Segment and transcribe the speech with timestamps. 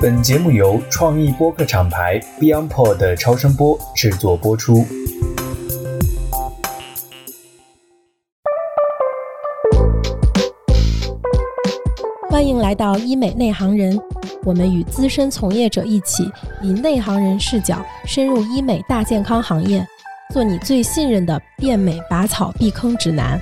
[0.00, 4.84] 本节目由创意播客厂牌 BeyondPod 的超声波制作播出。
[12.28, 13.98] 欢迎来到医美内行人，
[14.44, 16.30] 我们与资深从业者一起，
[16.62, 19.86] 以内行人视角深入医美大健康行业，
[20.34, 23.40] 做你最信任的变美拔草避坑指南。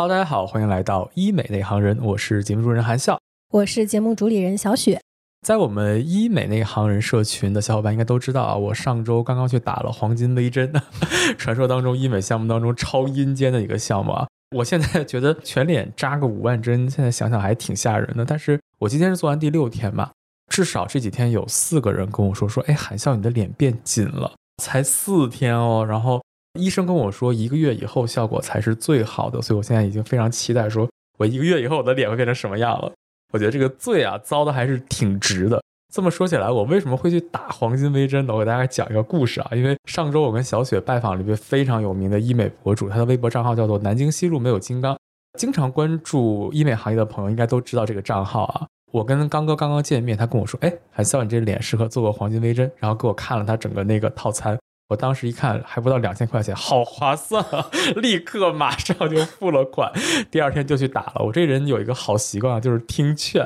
[0.00, 3.18] Hello，大家好，欢迎来到医美内行人，我是节目主持人韩笑。
[3.50, 5.00] 我是节目主理人小雪。
[5.44, 10.72] 在我们医美内行人社群的小伙伴应该都知道啊，我上周刚刚去打了黄金微针，
[11.36, 14.28] 传说当中医美项目当中超阴间的一个项目啊。
[14.54, 18.24] 我现在觉得全脸扎个五万针，现在想想还挺吓人的。
[18.24, 20.12] 但是我今天是做完第六天嘛，
[20.48, 25.84] 至少这几天有四个人跟我说说，哎，韩笑你的脸变紧了，才四天哦。
[25.84, 26.22] 然后
[26.54, 32.92] 医生跟我说，一个月以后效果才是最好的，所以我现在已经非常期待，说我一个月以后我的脸会变成什么样了。
[33.32, 35.62] 我觉得这个罪啊遭的还是挺值的。
[35.92, 38.34] 这么说起来，我为什么会去打黄金微针呢？
[38.34, 39.50] 我给大家讲一个故事啊。
[39.52, 44.98] 因为上周我跟小雪拜访了一位非常有名的医美博主，他的微博账号叫做“南京西路没有金刚”。
[45.38, 48.66] 经常关注医美行业的朋友应该都知道这个账号啊。
[48.92, 54.58] 我跟刚哥刚刚见面，他跟我说：“哎，韩笑，你这脸适合做个黄金微针。”然后给我看了他整个那个套餐。
[54.88, 57.68] 我当时一看，还不到两千块钱，好划算啊！
[57.96, 59.92] 立刻马上就付了款，
[60.30, 61.22] 第二天就去打了。
[61.26, 63.44] 我这人有一个好习惯啊，就是听劝，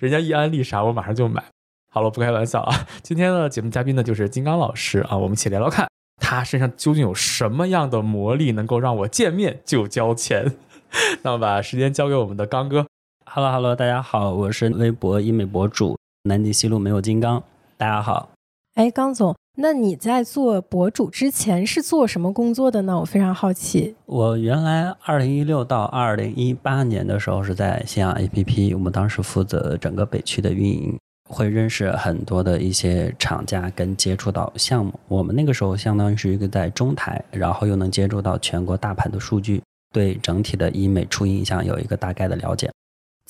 [0.00, 1.44] 人家一安利啥，我马上就买。
[1.92, 2.86] 好了，不开玩笑啊！
[3.04, 10.56] 今天的节目嘉宾呢，就是金刚老师啊，我们一起聊聊看，他身上究竟有什么样的魔力，能够让我见面就交钱。
[11.22, 12.84] 那我把时间交给我们的刚哥。
[13.26, 17.40] Hello Hello，大家好，我是微博医美博主南极西路没有金刚，
[17.76, 18.30] 大家好。
[18.74, 22.98] 哎，刚总，那你在做博主之前是做什么工作的呢？
[22.98, 23.94] 我非常好奇。
[24.04, 30.98] 我原来二零一六到二零一八年的时候是在信仰 APP，我们当时负责整个北区的运营，
[31.30, 34.92] 会认识很多的一些厂家跟接触到项目。
[35.06, 39.62] 我们那个时候相当于是一个在中台，然后又能接触到全国大盘的数据，
[39.92, 42.68] 对整体的医美初印象有一个大概的了解。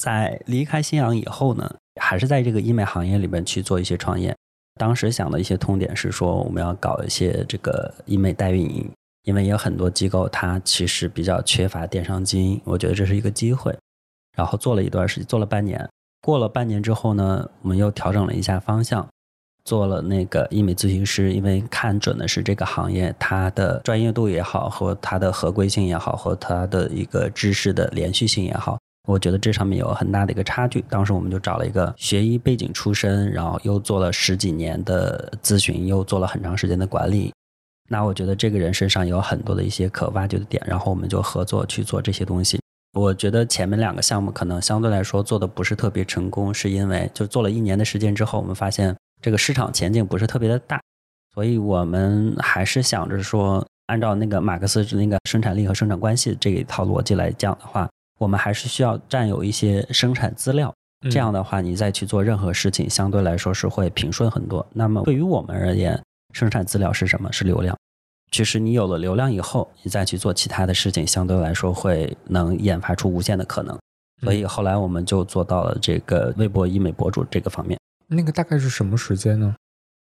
[0.01, 1.71] 在离开信阳以后呢，
[2.01, 4.35] 还是在这个医美行业里面去做一些创业。
[4.75, 8.91] 当时想的一些痛点是说，我们要搞一些这个医美代运营，
[9.23, 13.77] 因为有很多机构它其实比较缺乏电商基因，我觉得这是一个机会。
[14.37, 15.89] 然后做了一段时间，做了半年，
[16.21, 19.07] 过了半年之后呢，我们又调整了一下方向，
[19.65, 28.77] 做了那个医美咨询师，因为看准的是这个行业它的专业度也好，和它的合规性也好，和它的一个知识的连续性也好。
[29.07, 37.31] 我觉得这上面有很大的一个差距，当时我们就找了一个学医背景出身，然后又做了十几年的咨询，又做了很长时间的管理。
[37.91, 42.59] 那我觉得这个人身上有很多的一些可挖掘的点，然后我们就合作去做这些东西。
[42.95, 50.81] 我觉得前面两个项目可能相对来说做的不是特别成功，是因为就做了一年的时间之后，我们发现这个市场前景不是特别的大，
[51.35, 57.87] 所以我们还是想着说，按照那个马克思那个生产力和生产关系这一套逻辑来讲的话。
[58.25, 60.75] 我们还是需要占有一些生产资料，
[61.11, 64.67] 这样的话，你再去做任何事情，相对来说是会平顺很多。
[64.73, 66.03] 那么对于我们而言，
[66.33, 67.31] 生产资料是什么？
[67.31, 67.77] 是流量。
[68.31, 73.79] 其实你有了流量以后，你再去做其他的事情，相对来说会能研发出无限的可能。
[74.23, 77.79] 所以后来我们就做到了这个微博医美博主这个方面。
[78.07, 79.55] 那个大概是什么时间呢？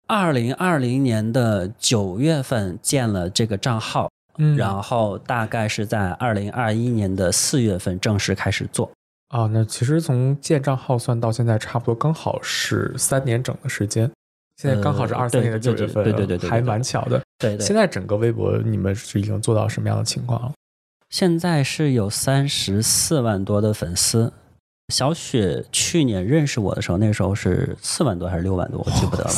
[0.07, 4.11] 二零二零年的九月份建了这个账号。
[4.39, 8.91] 嗯，然后大概是在二零二一年的四月份正式开始做。
[9.27, 14.09] 啊，那其实从建账号算到现在，差不多刚好是三年整的时间。
[14.57, 17.21] 现在刚好是二三年的九月份，对对对对，还蛮巧的。
[17.37, 17.65] 对对。
[17.65, 20.51] 现在整个微博你们是已经做到什么样的情况了？
[21.09, 24.33] 现在是有三十四万多的粉丝。
[24.93, 29.29] 小雪去年认识我的时候，那时候是四万多还是六万多，我记不得了。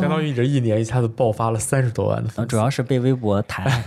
[0.00, 3.82] 相当于你这一年一下子爆发了三十多万的粉丝，主要是被微博抬，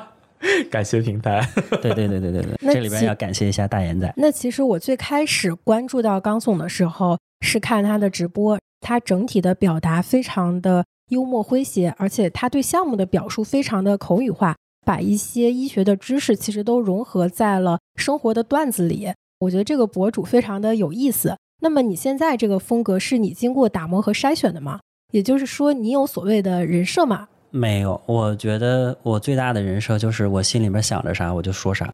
[0.70, 1.46] 感谢平台。
[1.82, 4.12] 对对对对对对，这里边要感谢一下大眼仔。
[4.16, 19.12] 那其实我最开始关注到刚总的时候，是看他的直播，他整体的表达非常的幽默诙谐，而且他对项目的表述非常的口语化，把一些医学的知识其实都融合在了生活的段子里。
[19.40, 21.36] 我觉得这个博主非常的有意思。
[21.62, 24.80] 那么你现在这个风格是你经过打磨和筛选的吗？
[25.10, 27.28] 也就是说，你有所谓的人设吗？
[27.50, 31.92] 没有，我觉得我最大的人设就是我心里面想着啥我就说啥，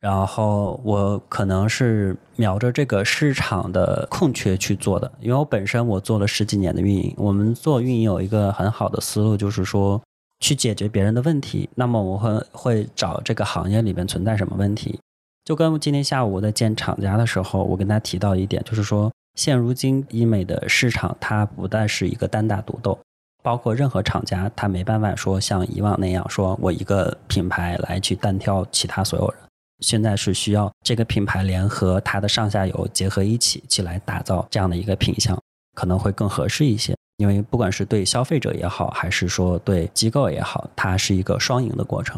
[0.00, 10.00] 然后我可能是瞄着这个市场的空缺去做的，因为我本身我做了十几年的运营，我们做运营有一个很好的思路，就是说
[10.38, 15.00] 去解决别人的问题，那么我会会找这个行业里边存在什么问题，
[15.44, 22.98] 就跟今天下午我在见厂家的时候，我跟他提到一点，就是说，现如今医美的市场它不再是一个单打独斗，
[23.42, 29.36] 包括任何厂家，它没办法说像以往那样说我一个品牌来去单挑其他所有人。
[29.80, 35.36] 现在是需要这个品牌联合它的上下游结合一起，去来打造这样的一个品相，
[35.74, 36.94] 可能会更合适一些。
[37.16, 42.16] 因为不管是对消费者也好，还是说对机构也好，它是一个双赢的过程。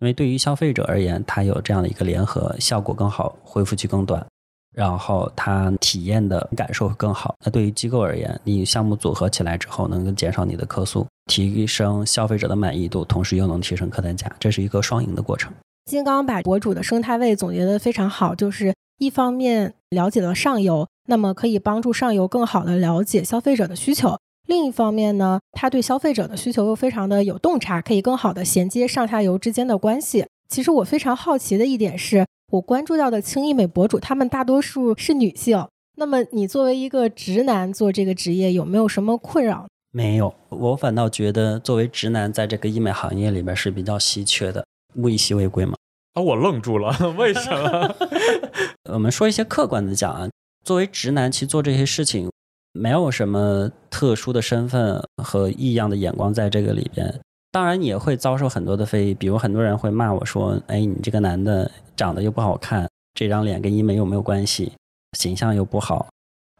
[0.00, 4.26] 因为对于消费者而言，它有这样的一个联合，效果更好，恢复期更短，
[4.74, 7.34] 然后它体验的感受会更好。
[7.44, 15.52] 那对于机构而言，你项目组合起来之后，能够减少你的客诉，提升消费者的满意度，同时又能提升客单价，这是一个双赢的过程。
[15.86, 24.16] 金刚把博主的生态位总结得非常好，就是一方面了解了上游，那么可以帮助上游更好的了解消费者的需求；
[24.46, 30.26] 另一方面呢，他对消费者的需求又非常的有洞察，可以更好的衔接上下游之间的关系。
[30.48, 35.66] 其实我非常好奇的一点是，我关注到的轻医美博主，他们大多数是女性。
[35.96, 39.66] 那么你作为一个直男做这个职业，有没有什么困扰？
[39.90, 44.64] 没有，我反倒觉得作为直男在这个医美行业里边是比较稀缺的。
[44.96, 45.74] 物以稀为贵嘛？
[46.14, 47.94] 啊，我愣住了，为什么？
[48.92, 50.28] 我们说一些客观的讲啊，
[50.64, 52.30] 作为直男去做这些事情，
[52.72, 57.20] 没有什么特殊的身份和异样的眼光在这个里边。
[57.54, 64.72] 当然也会遭受很多的非议，比如很多人会骂我说：“哎，你这个男的长得又不好看，这张脸跟医美有没有关系？
[65.16, 66.08] 形象又不好。”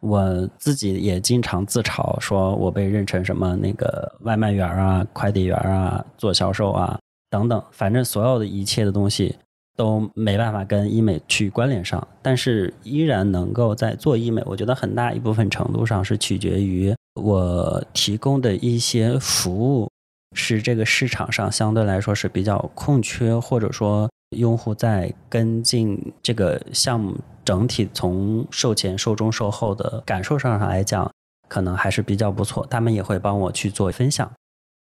[0.01, 6.97] 我自己也经常自嘲，说我被认成什么那个外卖员啊、快递员啊、做销售啊。
[7.29, 9.35] 等等，反正所有的一切的东西
[9.77, 14.41] 都没办法跟医美去关联上，但是依然能够在做医美。
[14.47, 19.91] 我觉得很大一部分程度上是取决于我提供的一些服务
[20.35, 31.11] 是这个市场上相对来说是比较空缺，或者说用户在跟进这个项目整体从售前、售中、售后的感受上上来讲，
[31.49, 32.67] 可能还是比较不错。
[32.69, 34.31] 他们也会帮我去做分享。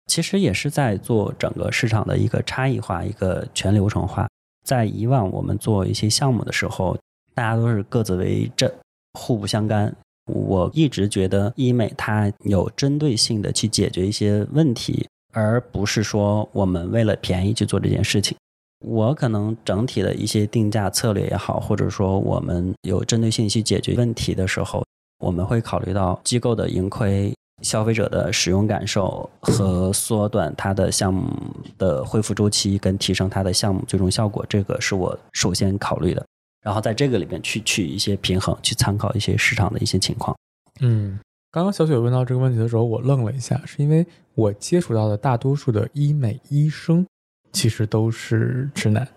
[0.08, 4.28] 其实也是在做整个市场的一个差异化、一个全流程化。
[4.66, 6.98] 在以往我们做一些项目的时候，
[7.34, 8.72] 大家都是各自为政，
[9.14, 9.96] 互不相干。
[10.26, 18.38] 我一直觉得医美它有针对性的去解决一些问题，而不是说我们为了便宜去做这件事情。
[18.80, 24.86] 我可能整体的一些定价策略也好，或者说我们有针对性去解决问题的时候，
[25.20, 27.34] 我们会考虑到机构的盈亏。
[27.62, 31.32] 消费者的使用感受和缩短它的项目
[31.78, 36.26] 的恢复周期，跟提升它的项目最终效果，这个是我首先考虑的。
[36.62, 40.36] 然后在这个里面去取一些平衡，去参考一些市场的一些情况。
[40.82, 41.18] 嗯，
[41.54, 44.04] 刚刚小雪问到这个问题的时候，我愣了一下，是因为
[44.34, 47.06] 我接触到的大多数的医美医生
[47.52, 49.08] 其实都是直男，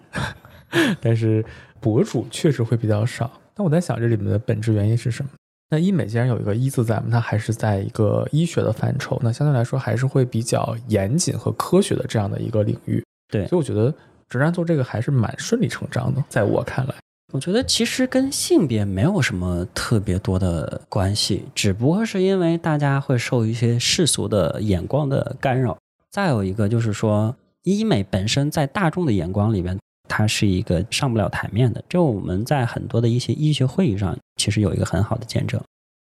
[1.00, 1.42] 但是
[1.80, 3.40] 博主确实会比较少。
[3.56, 5.30] 那我在想，这里面的本质原因是什么？
[5.70, 13.02] 那医美既然有一个“医”字在嘛，它还是在一个医学的范畴，那相对来说还是会比较严谨和科学的这样的一个领域。
[13.32, 13.92] 对，所以我觉得
[14.28, 16.94] 直男做这个还是蛮顺理成章的，在我看来，
[17.32, 25.76] 我觉得其实跟性别没有什么特别多的关系，只不过是因为大家会受一些世俗的眼光的干扰。
[26.10, 27.34] 再有一个就是说，
[27.64, 29.76] 医美本身在大众的眼光里面。
[30.08, 35.60] 它是一个上不了台面的，就我们在很多的一些医学会议上，其实有一个很好的见证。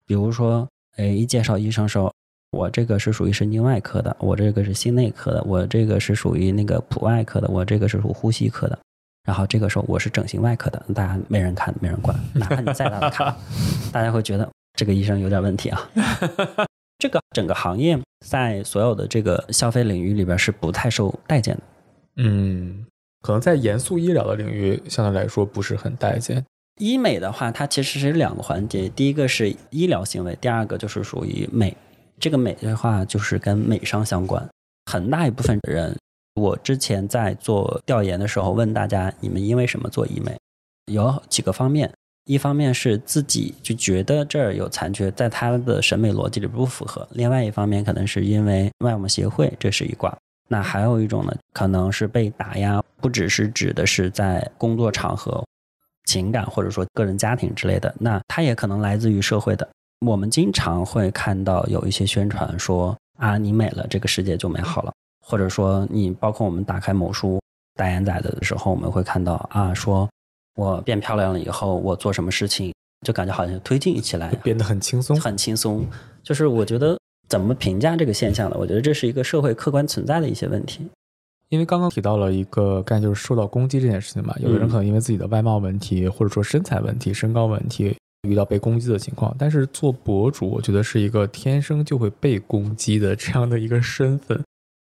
[0.06, 0.66] 比如说，
[0.96, 2.10] 哎，一介绍医生说，
[2.52, 8.78] 我这个是属于神经外科的，我这个是心内科的，我这个是属于那个普外科的，我这个是属呼吸科的。
[9.24, 13.36] 然后这个时候我是整形外科的，大家没人看，没人管，哪怕你再大的卡，
[13.92, 15.90] 大家会觉得这个医生有点问题啊。
[16.98, 21.62] 这个整个行业在所有的这个消费领域里边是不太受待见的。
[22.16, 22.86] 嗯。
[23.22, 26.44] 可能在严肃医疗的领域，相对来说不是很待见。
[26.80, 31.76] 医美的话，它其实是两个环节，第一个是医疗行为，第二个就是属于美。
[32.18, 34.44] 这个美的话，就是跟美商相关。
[34.90, 35.96] 很大一部分人，
[36.34, 40.36] 我之前在做调研的时候问大家，你们因为什么做医美？
[40.86, 41.92] 有几个方面，
[42.24, 50.16] 一方面是自己就觉得这儿有残缺，在他的审美逻辑里不符合；另外一方面，可能是因为外貌协会，这是一卦。
[50.48, 55.44] 那还有一种呢，可能是被打压，不只是指的是在工作场合、
[56.04, 59.68] 情感或者说个人家庭之类的，那它也可能来自于社会的。
[60.04, 67.40] 我们经常会看到有一些宣传说啊，你美了，这个世界就美好了，或者说你包括我们打开某书
[67.76, 70.06] 代言仔的时候，我们会看到啊，说
[70.56, 72.74] 我变漂亮了以后，我做什么事情
[73.06, 75.86] 就感觉好像推进起来，变得很轻松，很轻松。
[76.22, 76.98] 就是我觉得。
[77.28, 78.56] 怎么评价这个现象呢？
[78.58, 80.86] 我觉得这是一个社会客观存在的一些问题。
[81.48, 84.36] 因为刚刚提到了一个概念，就是受到攻击这件事情嘛。
[84.38, 87.96] 有的人可能因为自己的外貌问题，或者说身材问题、身高问题，
[88.28, 89.34] 遇到被攻击的情况。
[89.38, 94.38] 但是做博主，我觉得是一个天生就会被攻击的这样的一个身份。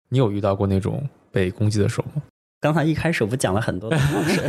[0.08, 2.22] 你有遇到过那种被攻击的时候吗？
[2.60, 4.40] 刚才一开始不讲了很多的故事、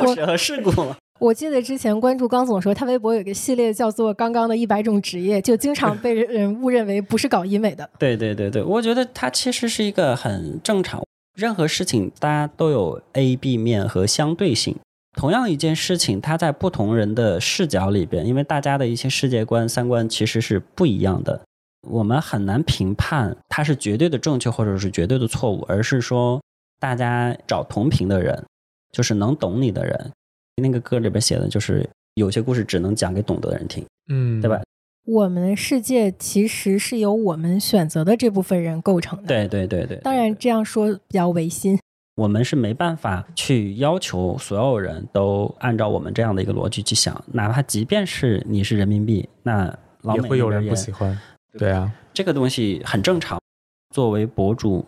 [0.00, 0.96] 故事和事故吗？
[1.20, 7.88] 我记得之前关注刚总的时候，他微博有个系列叫做“刚刚的一百种职业”，就经常被人 误认为不是搞医美的。
[7.98, 11.02] 对对对对，我觉得它其实是一个很正常。
[11.36, 14.76] 任何事情大家都有 A、B 面和相对性。
[15.16, 21.40] 同样一件事情，它在不同人的视角里边，因为大家的一些世界观、三观其实是不一样的，
[21.86, 26.40] 我们很难评判它是绝对的正确或者是绝对的错误，而是说
[26.78, 28.44] 大家找同频的人，
[28.92, 30.10] 就是能懂你的人。
[30.62, 34.62] 那个歌里边写的就是有些故事只能讲给懂得的人听，嗯，对吧？
[35.06, 39.26] 我们的世界其实是由我们选择的这部分人构成的。
[39.26, 41.78] 对对对对，当然这样说比较违心。
[42.16, 49.66] 我们是没办法去要求所有人都按照我们这样的一个逻辑去想，哪怕即便是你是人民币，那
[50.02, 51.18] 老美也会有人不喜欢。
[51.58, 53.40] 对啊，这个东西很正常。
[53.94, 54.84] 作为博主，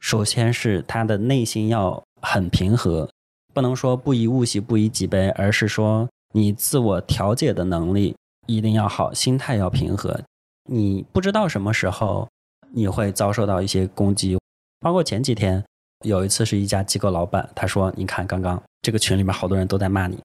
[0.00, 3.10] 首先是他的内心要很平和，
[3.52, 10.18] 不能说不以物喜，不以己悲，而是说你自我调节的能力一定要好，心态要平和。
[10.70, 12.26] 你不知道什么时候
[12.72, 14.38] 你会遭受到一些攻击，
[14.80, 15.62] 包括前几天
[16.04, 20.18] 有一次是一家机构老板，他说：“你看，刚刚这个群里面好多人都在骂你，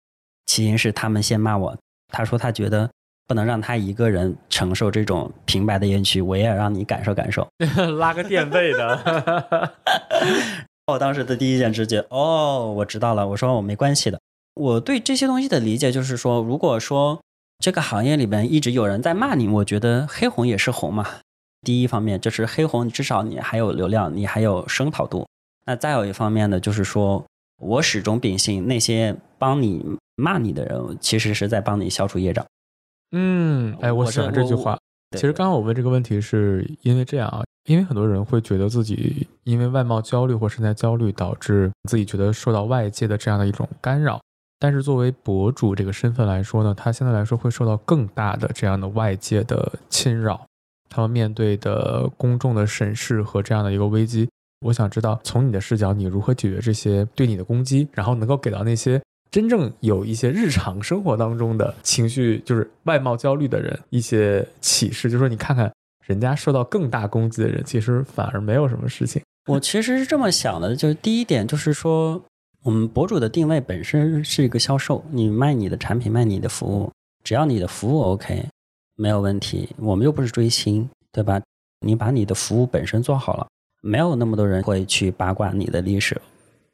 [0.46, 1.78] 起因是他们先骂我。
[2.08, 2.90] 他说他觉得
[3.32, 7.48] 不能让他一个人承受这种平白的冤屈，我也要让你感受感受。
[7.98, 9.72] ”拉个垫背的。
[10.88, 13.26] 我当时的第一件直觉，哦，我知道了。
[13.26, 14.20] 我说我没关系的。
[14.56, 17.22] 我对这些东西的理解就是说，如果说
[17.60, 21.08] 这个行业里面一直有人在骂你，我觉得黑红也是红嘛。
[21.62, 25.26] 第一方面就是黑红，至少你还有流量，你还有声讨度。
[25.66, 27.24] 那再有一方面呢，就是说
[27.62, 29.86] 我始终秉信那些帮你
[30.18, 32.46] 骂你的人，其实是在帮你消除业障。
[33.12, 34.78] 嗯，哎，我喜欢这句话。
[35.12, 44.22] 其实刚刚我问这个问题，是因为这样啊，因为很多人会觉得自己因为外貌焦虑或身材焦虑，导致自己觉得受到外界的这样的一种干扰。
[44.58, 50.46] 但是作为博主这个身份来说呢，他相对来说会受到更大的这样的外界的侵扰，
[50.88, 54.30] 他们面对的公众的审视和这样的一个危机。
[54.66, 59.02] 我想知道，从你的视角，你如何解决这些对你的攻击，然后能够给到那些
[59.32, 65.72] 真正有一些日常生活当中的情绪，就是外貌焦虑的人一些启示，就是说你看看
[66.06, 69.22] 人家受到更大攻击的人，其实反而没有什么事情。
[69.48, 72.22] 我其实是这么想的，就是第一点就是说，
[72.62, 76.92] 我们博主的定位本身是一个销售，你卖你的产品，卖你的服务，
[77.24, 78.46] 只要你的服务 OK，
[78.98, 79.70] 没有问题。
[79.78, 81.42] 我们又不是追星，对吧？
[81.80, 83.48] 你把你的服务本身做好了，
[83.82, 86.22] 没有那么多人会去八卦你的历史。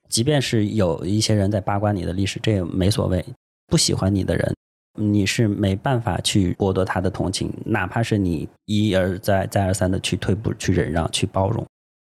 [0.09, 3.23] 即便是有一些人在八卦你的历史，这也没所谓。
[3.69, 4.55] 不喜欢你的人，
[4.97, 11.65] 你是没办法去剥夺他的同情，哪怕是你一而再、再而三的去退步、去忍让、去包容，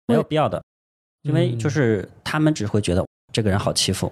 [0.06, 0.62] 没有必要的。
[1.24, 3.04] 因为就是他们只会觉得
[3.34, 4.12] 这个人好欺负，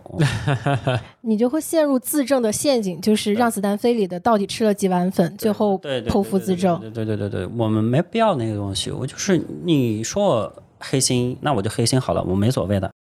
[1.21, 6.79] 你就会陷入自证的陷阱，就是让子弹飞里的到底吃了几碗粉，最后剖腹自证。
[6.81, 8.89] 对对对对对，我们没必要那个东西。
[8.89, 12.91] 我就是你说我黑心，那我就黑心好了，我没所谓的。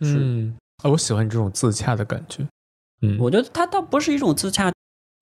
[0.00, 2.46] 是嗯，啊，我喜欢你这种自洽的感觉。
[3.02, 4.72] 嗯，我觉得它倒不是一种自洽。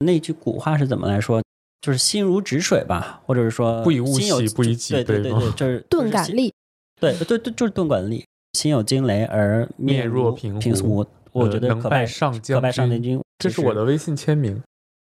[0.05, 1.43] 那句古话是怎么来说？
[1.81, 6.29] 就是心如止水吧，或者是说不以物喜不以己悲对对对， 就是钝感。
[6.31, 6.53] 力，
[7.01, 8.25] 对对对，就是钝感力。
[8.53, 13.21] 心有惊雷而面若平平湖，我觉得可拜上将可拜上将军。
[13.39, 14.63] 这是我的微信签名。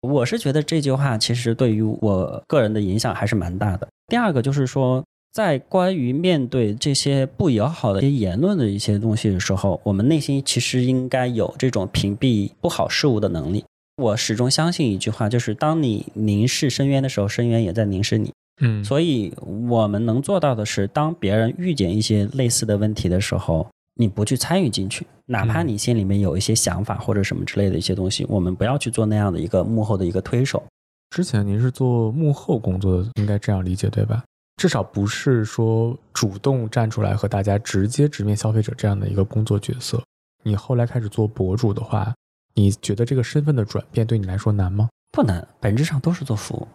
[0.01, 3.89] 我是觉得这句话其实对于我个人的影响还是蛮大的。
[4.07, 13.65] 第二个就是说，在关于面对这些不友好的一些言论的一些东西的时候，我们内心其实应该有这种屏蔽不好事物的能力。
[14.01, 18.33] 我始终相信一句话，就是当你凝视深渊的时候，深渊也在凝视你。
[18.61, 19.35] 嗯，所以
[19.69, 30.63] 我们能做到的是，当别人遇见一些类似的问题的时候，你不去参与进去，哪怕嗯你心里面有一些想法或者什么之类的一些东西，我们不要去做那样的一个幕后的一个推手。
[31.11, 34.23] 之前您是做幕后工作的，应该这样理解对吧？
[34.57, 40.03] 至少不是说主动站出来和大家直接直面消费者这样的一个工作角色。
[40.43, 42.15] 你后来开始做博主的话，
[42.55, 44.89] 你觉得这个身份的转变对你来说难吗？
[45.11, 46.69] 不难，本质上都是做服务。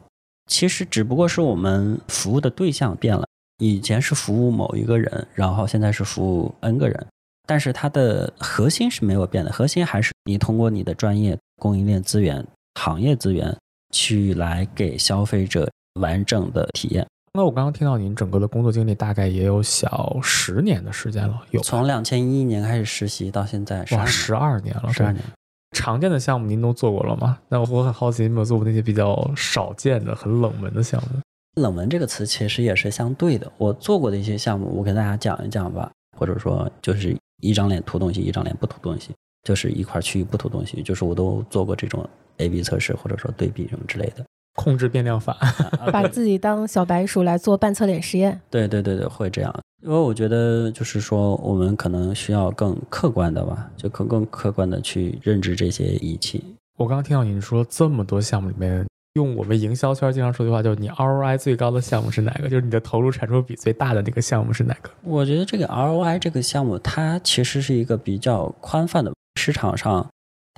[0.48, 3.25] 其实只不过是我们服务的对象变了，
[3.59, 7.07] 以前是服务某一个人，然后现在是服务 N 个人，
[7.45, 12.45] 但是它的核心是没有变的，核心还是你通过你的专业、供应链资源、
[12.79, 13.55] 行业资源
[13.93, 15.69] 去来给消费者
[16.00, 17.05] 完整的体验。
[17.33, 25.24] 那我刚刚听到您整个的工作经历大概也有小十年的时间了，有从两千一一年开始实习到现在，哇十十二年了，对十二年。
[25.71, 27.38] 常见的项目您都做过了吗？
[27.48, 31.19] 那我很好奇，您有没有做过那些比较少见的、很冷门的项目？
[31.62, 33.51] 冷门这个词其实也是相对的。
[33.57, 39.12] 我做过的一些项目，我给大家讲一讲吧，或者说就是一张脸涂东西，一张脸不涂东西，
[39.43, 42.03] 就是一块区域不涂东西，就是我都做过这种
[42.38, 44.25] A/B 测试或者说对比什么之类的。
[44.55, 45.37] 控制变量法，
[45.91, 48.39] 把自己当小白鼠来做半侧脸实验。
[48.49, 49.53] 对对对对，会这样。
[49.81, 56.43] 因为我觉得就是说，我们可能需要更客观的吧，就更更客观的去认知这些仪器。
[56.77, 62.49] 我刚刚听到你说这么多项目里面，用我们营销圈经常说的话，就是你 ROI 最高的项目是哪个？
[62.49, 64.89] 就是你的投入产出比最大的那个项目是哪个？
[65.03, 70.05] 我觉得这个 ROI 这个项目，它其实是一个比较宽泛的市场上，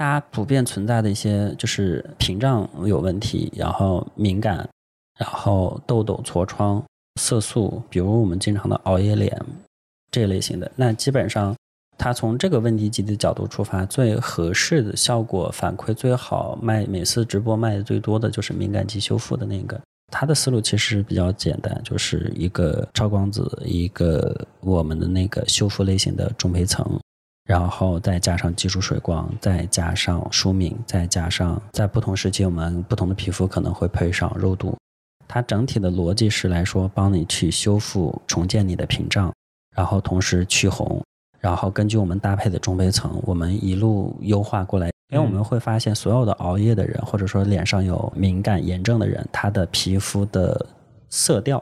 [0.01, 4.67] 大家普遍存在的一些就是屏障有问题，然后敏感，
[5.19, 6.83] 然后痘痘、痤疮、
[7.21, 9.39] 色素，比如我们经常的熬夜脸
[10.09, 11.55] 这类型的，那基本上
[11.99, 19.79] 它从这个问题集的角度出发，最合适的效果反馈最好，卖每次直播卖的最多的就是敏感肌修复的那个。
[20.11, 26.99] 它的思路其实比较简单，就是一个超光子，一个我们的那个修复类型的中胚层，
[27.51, 34.73] 然后再加上基础水光，再加上舒敏，再加上在不同时期我们不同的皮肤可能会配上肉毒。
[35.27, 39.33] 它整体的逻辑是来说，帮你去修复、重建你的屏障，
[39.75, 41.03] 然后同时去红，
[41.41, 44.89] 然后根据我们搭配的中胚层，我们一路优化过来。
[45.11, 50.65] 因为我们会发现，所有的熬夜的人，或者说脸上有敏感炎症的人，他的皮肤的
[51.09, 51.61] 色调、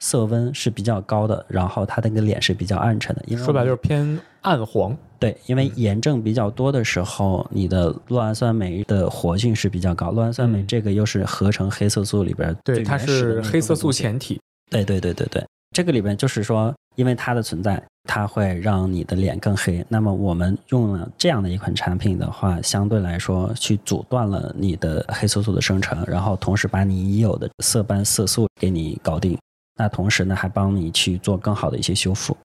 [0.00, 3.22] 色温是比较高的，然后他的那个脸是比较暗沉的。
[3.28, 4.96] 因为说白了就是偏暗黄。
[5.20, 10.10] 对，因为嗯炎症比较多的时候，你的酪氨酸酶的活性是比较高。
[10.12, 14.40] 酪氨酸酶嗯这个又是合成黑色素里边对，它是黑色素前体。
[14.70, 19.84] 对对对对对，这个里边就是说，因为它的存在，它会让你的脸更黑。
[19.88, 29.36] 那么我们用了这样的一款产品的话，相对来说去阻断了你的黑色素的生成，然后同时把你已有的色斑色素给你搞定。
[29.76, 32.36] 那同时呢，还帮你去做更好的一些修复。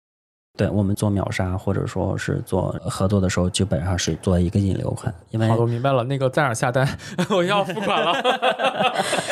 [0.58, 6.04] 对我们做秒杀或者说是做合作的时候，基本上是做一个引流款，因为好的，我明白了。
[6.06, 6.88] 那个在哪儿下单？
[7.30, 8.14] 我要付款了。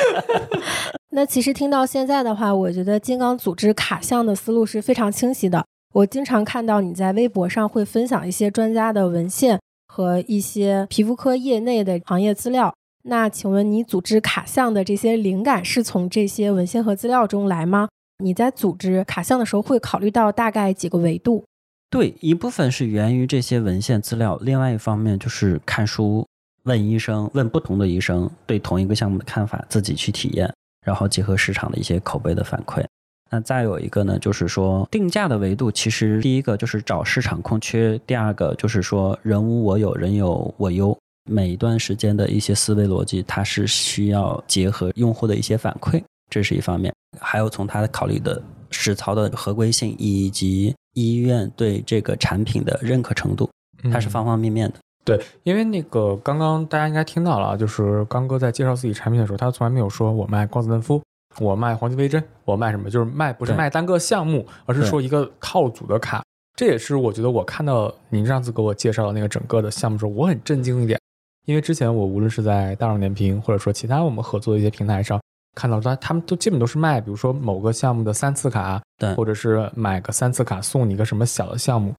[1.11, 5.63] 那其实听到现在的话，我觉得金刚组织卡项的思路是非常清晰的。
[5.93, 12.73] 我经常看到你在微博上会分享一些专家的文献和一些皮肤科业内的行业资料。
[13.03, 17.87] 那请问你组织卡项的这些灵感是从这些文献和资料中来吗？
[18.23, 21.43] 你在组织卡项的时候会考虑到大概几个维度？
[21.89, 26.25] 对，一部分是源于这些文献资料，另外一方面就是看书、
[26.63, 30.51] 问医生、问不同的医生对同一个项目的看法，自己去体验，
[30.85, 32.83] 然后结合市场的一些口碑的反馈。
[33.29, 40.97] 那再有一个呢，就是说定价的维度，其实第一个就是找市场空缺，第二个就是说人无我有，人有我优。
[41.29, 46.03] 每一段时间的一些思维逻辑，它是需要结合用户的一些反馈，
[46.33, 46.91] 这是一方面。
[47.19, 48.41] 还有从他考虑的
[48.71, 53.47] 实操的合规性以及医院对这个产品的认可程度，
[53.91, 54.75] 它是嗯方方面面的。
[55.05, 60.99] 对，因为那个刚刚大家应该听到了啊，就是刚哥在介绍自己产品的时候，他从来没有说我卖光子嫩肤，
[61.39, 66.23] 我卖黄金微针，我卖什么，就是卖不是卖单个项目，而是说一个套组的卡。
[66.57, 70.99] 这也是我觉得我看到您上次给我介绍的那个整个的项目的时候，我很震惊一点，
[71.45, 75.21] 因为之前我无论是在大众点评或者说其他我们合作的一些平台上。
[75.55, 81.93] 看到他，他们都基本都是卖，比如说某个项目的三次卡，对或者是买个三次卡送你一个什么小的项目，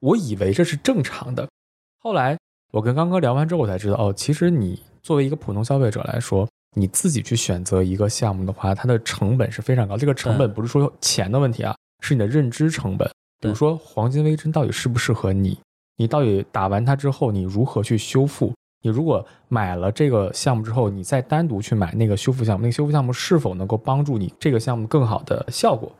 [0.00, 1.48] 我以为这是正常的。
[1.98, 2.38] 后来
[2.72, 9.96] 我跟刚哥聊完之后，我才知道，哦，其实你作为一个普通消费者来说，你自己去选择一个项目的话，它的成本是非常高。
[9.96, 13.10] 这个成本不是说钱的问题啊，是你的认知成本。
[13.40, 15.58] 比如说黄金微针到底适不适合你，
[15.96, 18.52] 你到底打完它之后，你如何去修复？
[18.82, 25.90] 你如果买了这个项目之后，你再单独去买那个修复项目，那个修复项目是否能够帮助你这个项目更好的效果？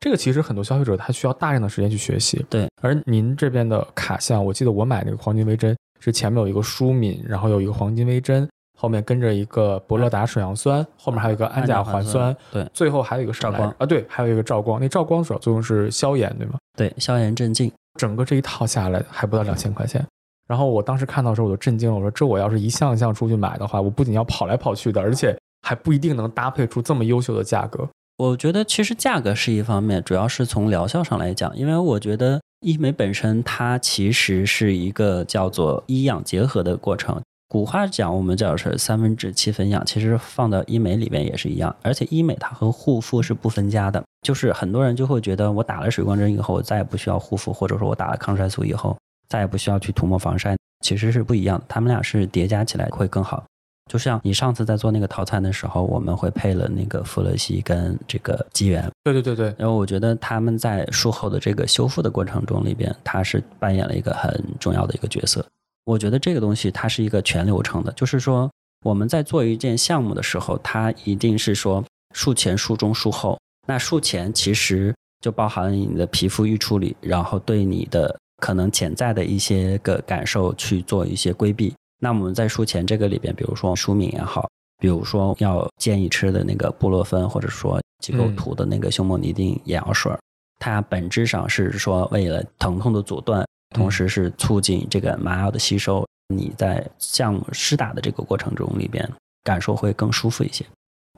[0.00, 2.44] 这个其实很多消费者他需要大量的时间去学习。
[2.48, 8.48] 对，而您这边的卡项，我记得我买那个黄金微针是前面有一个舒敏，然后有一个黄金微针，
[8.78, 14.80] 后面跟着一个博乐达水杨酸，后面还有一个氨甲环酸，对最后还有一个照光啊，对，还有一个照光。
[14.80, 16.54] 那照光主要作用是消炎，对吗？
[16.76, 17.72] 对，消炎镇静。
[17.98, 20.06] 整个这一套下来还不到两千块钱。
[20.48, 27.86] 然后我当时看到的时候我就震惊了，我说这我要是一项一项出去买的话，我不仅要跑来跑去的，而且还不一定能搭配出这么优秀的价格。
[28.16, 37.20] 我觉得其实价格是一方面，主要是从疗效上来讲，因为我觉得医美本身它其实是一个叫做医养结合的过程。
[37.50, 41.74] 古话讲，我们叫是三分治七分养，其实放到医美里边也是一样。
[41.82, 48.94] 而且医美它和护肤是不分家的，就是很多人就会觉得，我打了水光针以后，我再也不需要护肤，或者说我打了抗衰素以后，
[49.28, 53.44] 再也不需要去涂抹防晒，其实是不一样的，他们俩是叠加起来会更好。
[53.90, 65.42] 就像你上次在做那个套餐的时候，我们会配了那个富乐烯跟这个肌源，对对对对，然后我觉得他们在术后的这个修复的过程中里边，它是扮演了一个很重要的一个角色。
[65.86, 68.50] 我觉得这个东西它是一个全流程的，就是说
[68.84, 71.82] 我们在做一件项目的时候，它一定是说
[72.14, 73.38] 术前、术中、术后。
[73.66, 81.74] 那术前其实就包含你的皮肤预处理，然后对你的可能潜在的一些个感受去做一些规避。
[82.00, 84.48] 那我们在术前这个里边，比如说舒敏也好，
[84.78, 90.12] 比如说要建议吃的那个布洛芬，或者说机构涂的那个胸膜尼丁眼药水，
[90.58, 93.44] 它本质上是说为了疼痛的阻断。
[93.74, 96.02] 同时是促进这个麻药的吸收，
[96.34, 99.06] 你在项目施打的这个过程中里边
[99.44, 100.64] 感受会更舒服一些。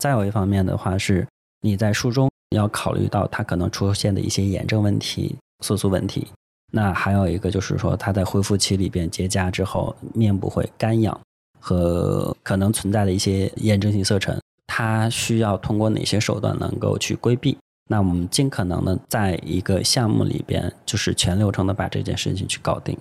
[0.00, 1.24] 再有一方面的话是，
[1.61, 6.26] 你在术中要考虑到它可能出现的一些炎症问题、色素问题。
[6.70, 11.18] 那还有一个就是说，它在恢复期里边结痂之后，面部会干痒
[11.59, 17.56] 和可能存在的一些炎症性色沉，它需要通过哪些手段能够去规避？
[17.88, 22.96] 那我们尽可能的在一个项目里边，就是全流程的把这件事情去搞定。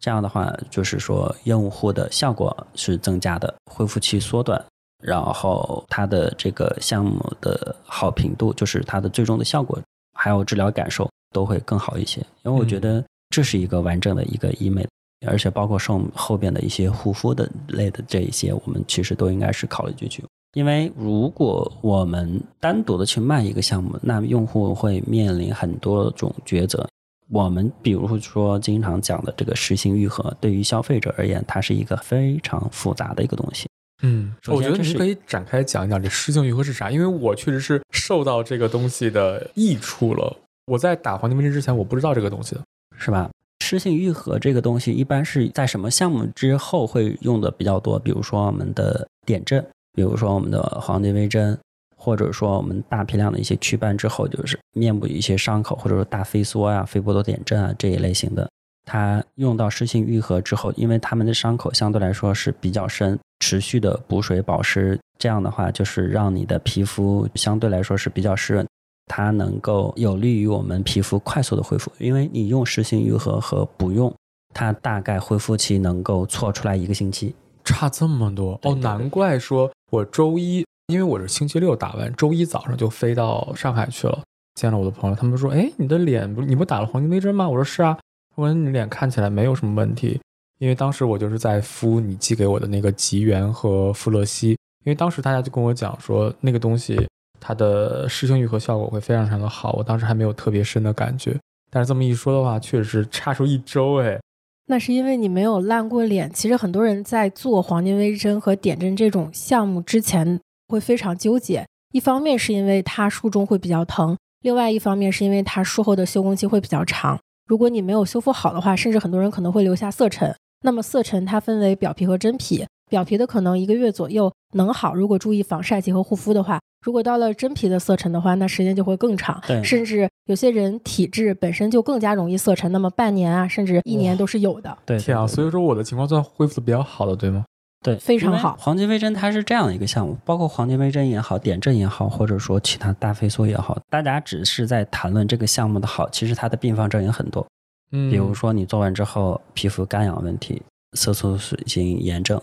[0.00, 4.60] 这样的话，就是说用户的效果是增加的，恢复期缩短，
[5.00, 9.78] 然后它的这个项目的好评度，就是它的最终的效果，
[10.18, 12.20] 还有治疗感受都会更好一些。
[12.42, 14.86] 因为我觉得这是一个完整的一个医美，
[15.26, 20.22] 而且包括后后边的一些护肤的类的这一些，我们其实都应该是考虑进去。
[20.52, 26.86] 因为如果我们单独的去卖一个项目，那用户会面临很多种抉择。
[27.30, 33.66] 我们比如说经常讲的这个实性愈合，对于消费者而言，它是一个非常复杂的一个东西。
[34.02, 40.36] 嗯，我觉得你可以展开讲一讲这湿性愈合是啥，因为我确实是受到这个东西的益处了。
[40.66, 42.60] 我在打黄金微针之前，我不知道这个东西的，
[43.02, 43.28] 是吧？
[43.60, 47.98] 湿性愈合这个东西一般是在什么项目之后会用的比较多？
[47.98, 49.62] 比如说我们的点阵。
[49.94, 51.58] 比如说我们的黄金微针，
[51.94, 58.48] 或者说我们大批量的一些祛斑之后，就是面部一些伤口，或者说大飞梭啊、飞波多点阵啊这一类型的，
[58.86, 68.66] 它用到湿性愈合之后，因为他们的伤口相对来说是比较深，持续的补水保湿，这样的话就是让你的皮肤相对来说是比较湿润，
[69.06, 71.90] 它能够有利于我们皮肤快速的恢复。
[71.98, 74.12] 因为你用湿性愈合和不用，
[74.54, 77.34] 它大概恢复期能够错出来一个星期。
[77.64, 84.20] 差这么多哦，难怪说我周一，因为我是星期六打完，周一早上就飞到上海去了，
[84.56, 87.48] 见了我的朋友，他们说，哎，你的脸不，你不打了黄金微针吗？
[87.48, 87.96] 我说是啊，
[88.34, 90.20] 我说你脸看起来没有什么问题，
[90.58, 94.50] 因为当时我就是在敷你寄给我的那个吉源和富勒烯，
[94.84, 96.96] 因为当时大家就跟我讲说那个东西
[97.44, 101.36] 它的湿性愈合效果会非常非常的好，我当时还没有特别深的感觉，
[101.68, 104.20] 但是这么一说的话，确实差出一周哎。
[104.68, 106.32] 那是因为你没有烂过脸。
[106.32, 117.18] 其实很多人在做黄金微针和点阵这种项目之前会非常纠结，一方面是因为它术中会比较疼，另外一方面是因为它术后的休工期会比较长。
[117.48, 120.32] 如果你没有修复好的话，甚至很多人可能会留下色沉。
[120.64, 122.64] 那么色沉它分为表皮和真皮。
[122.92, 129.42] 表皮的可能一个月左右能好，如果注意防晒结合护肤的话，如果到了真皮的色沉的话，那时间就会更长。
[129.46, 134.76] 对，甚至有些人体质本身就更加容易色沉，那么半年啊，甚至一年都是有的。
[134.84, 135.26] 对，天啊！
[135.26, 137.46] 所以说我的情况算恢复的比较好的，对吗？
[137.82, 138.54] 对，非常好。
[138.60, 147.46] 黄金微针它是这样一个项目，包括黄金微针也好，点阵也好，或者说其他大飞梭也好，大家只是在谈论这个项目的好，其实它的并发症也很多。
[147.92, 150.60] 嗯，比如说你做完之后皮肤干痒问题、
[150.92, 152.38] 色素水晶炎症。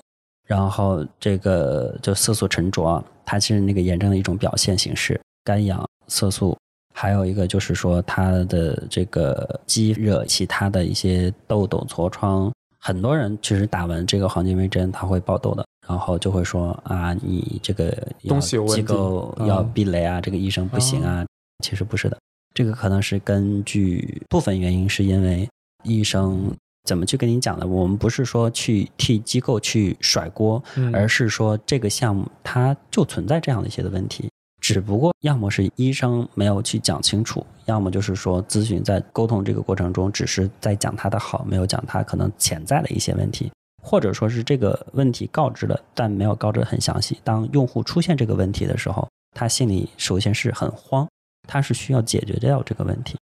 [0.50, 6.58] 然后这个就色素沉着，它其实那个炎症的一种表现形式，干痒、色素，
[6.96, 17.96] 还有一个就是说它的这个积热，其他的一些痘痘、痤疮，很多人其实打完这个黄金微针，他会爆痘的，然后就会说啊，你这个
[18.28, 21.24] 东西机构要避雷啊，这个医生不行啊，
[21.64, 22.18] 其实不是的，
[22.56, 25.48] 这个可能是根据部分原因，是因为
[25.84, 26.52] 医生。
[26.86, 27.68] 怎么去跟你讲呢？
[27.68, 43.52] 我们不是说去替机构去甩锅，而是说这个项目它就存在这样的一些的问题，只不过要么是医生没有去讲清楚，要么就是说咨询在沟通这个过程中只是在讲他的好，没有讲他可能潜在的一些问题，
[43.84, 47.20] 或者说是这个问题告知了，但没有告知很详细。
[47.24, 51.08] 当用户出现这个问题的时候，他心里首先是很慌，
[51.48, 53.16] 他是需要解决掉这个问题。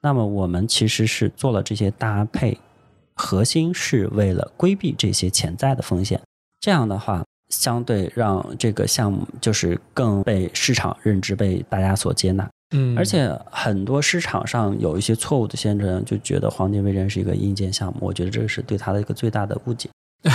[0.00, 2.56] 那么我们其实是做了这些搭配。
[3.18, 6.18] 核心是为了规避这些潜在的风险，
[6.60, 12.46] 这这样的话，相对让这个项目就是更被市场认知，被大家所接纳。
[12.76, 19.88] 嗯，而且很多市场上有一些错误的宣传，就觉得黄金微针是一个硬件项目，我觉得这是对它的一个最大的误解。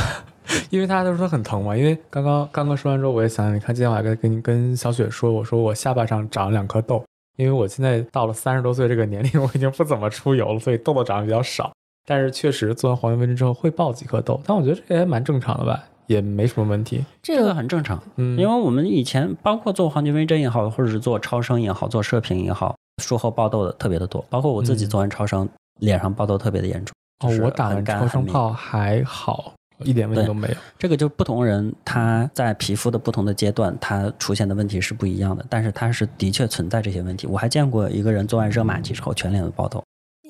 [0.72, 7.06] 因为大家都说很疼嘛，因为刚刚刚刚说完之后，我也想，你看今天我还跟跟跟小雪说，我说我下巴上长了两颗痘，
[7.38, 11.72] 因为我现在到了三十多岁这个年龄，我已经不怎么出油了，所以痘痘长得比较少。
[12.06, 17.04] 但是确实做完黄金微针之后会爆几颗痘，但我觉得这也蛮正常的吧，也没什么问题。
[17.22, 24.24] 这个很正常，嗯，因为我们以前包括做黄金微针也好，或者是做超声也好，做射频也好，术后爆痘的特别的多。
[24.30, 25.48] 包括我自己嗯做完超声，
[25.80, 26.94] 脸上爆痘特别的严重。
[27.24, 30.56] 哦就，是我打完超声炮还好，一点问题都没有。
[30.78, 37.26] 这个就不同人他在皮肤的不同的阶段，他出现的问题是不一样的，但是他是的确存在这些问题。
[37.28, 39.82] 我还见过一个人做完热玛吉之后全脸的爆痘，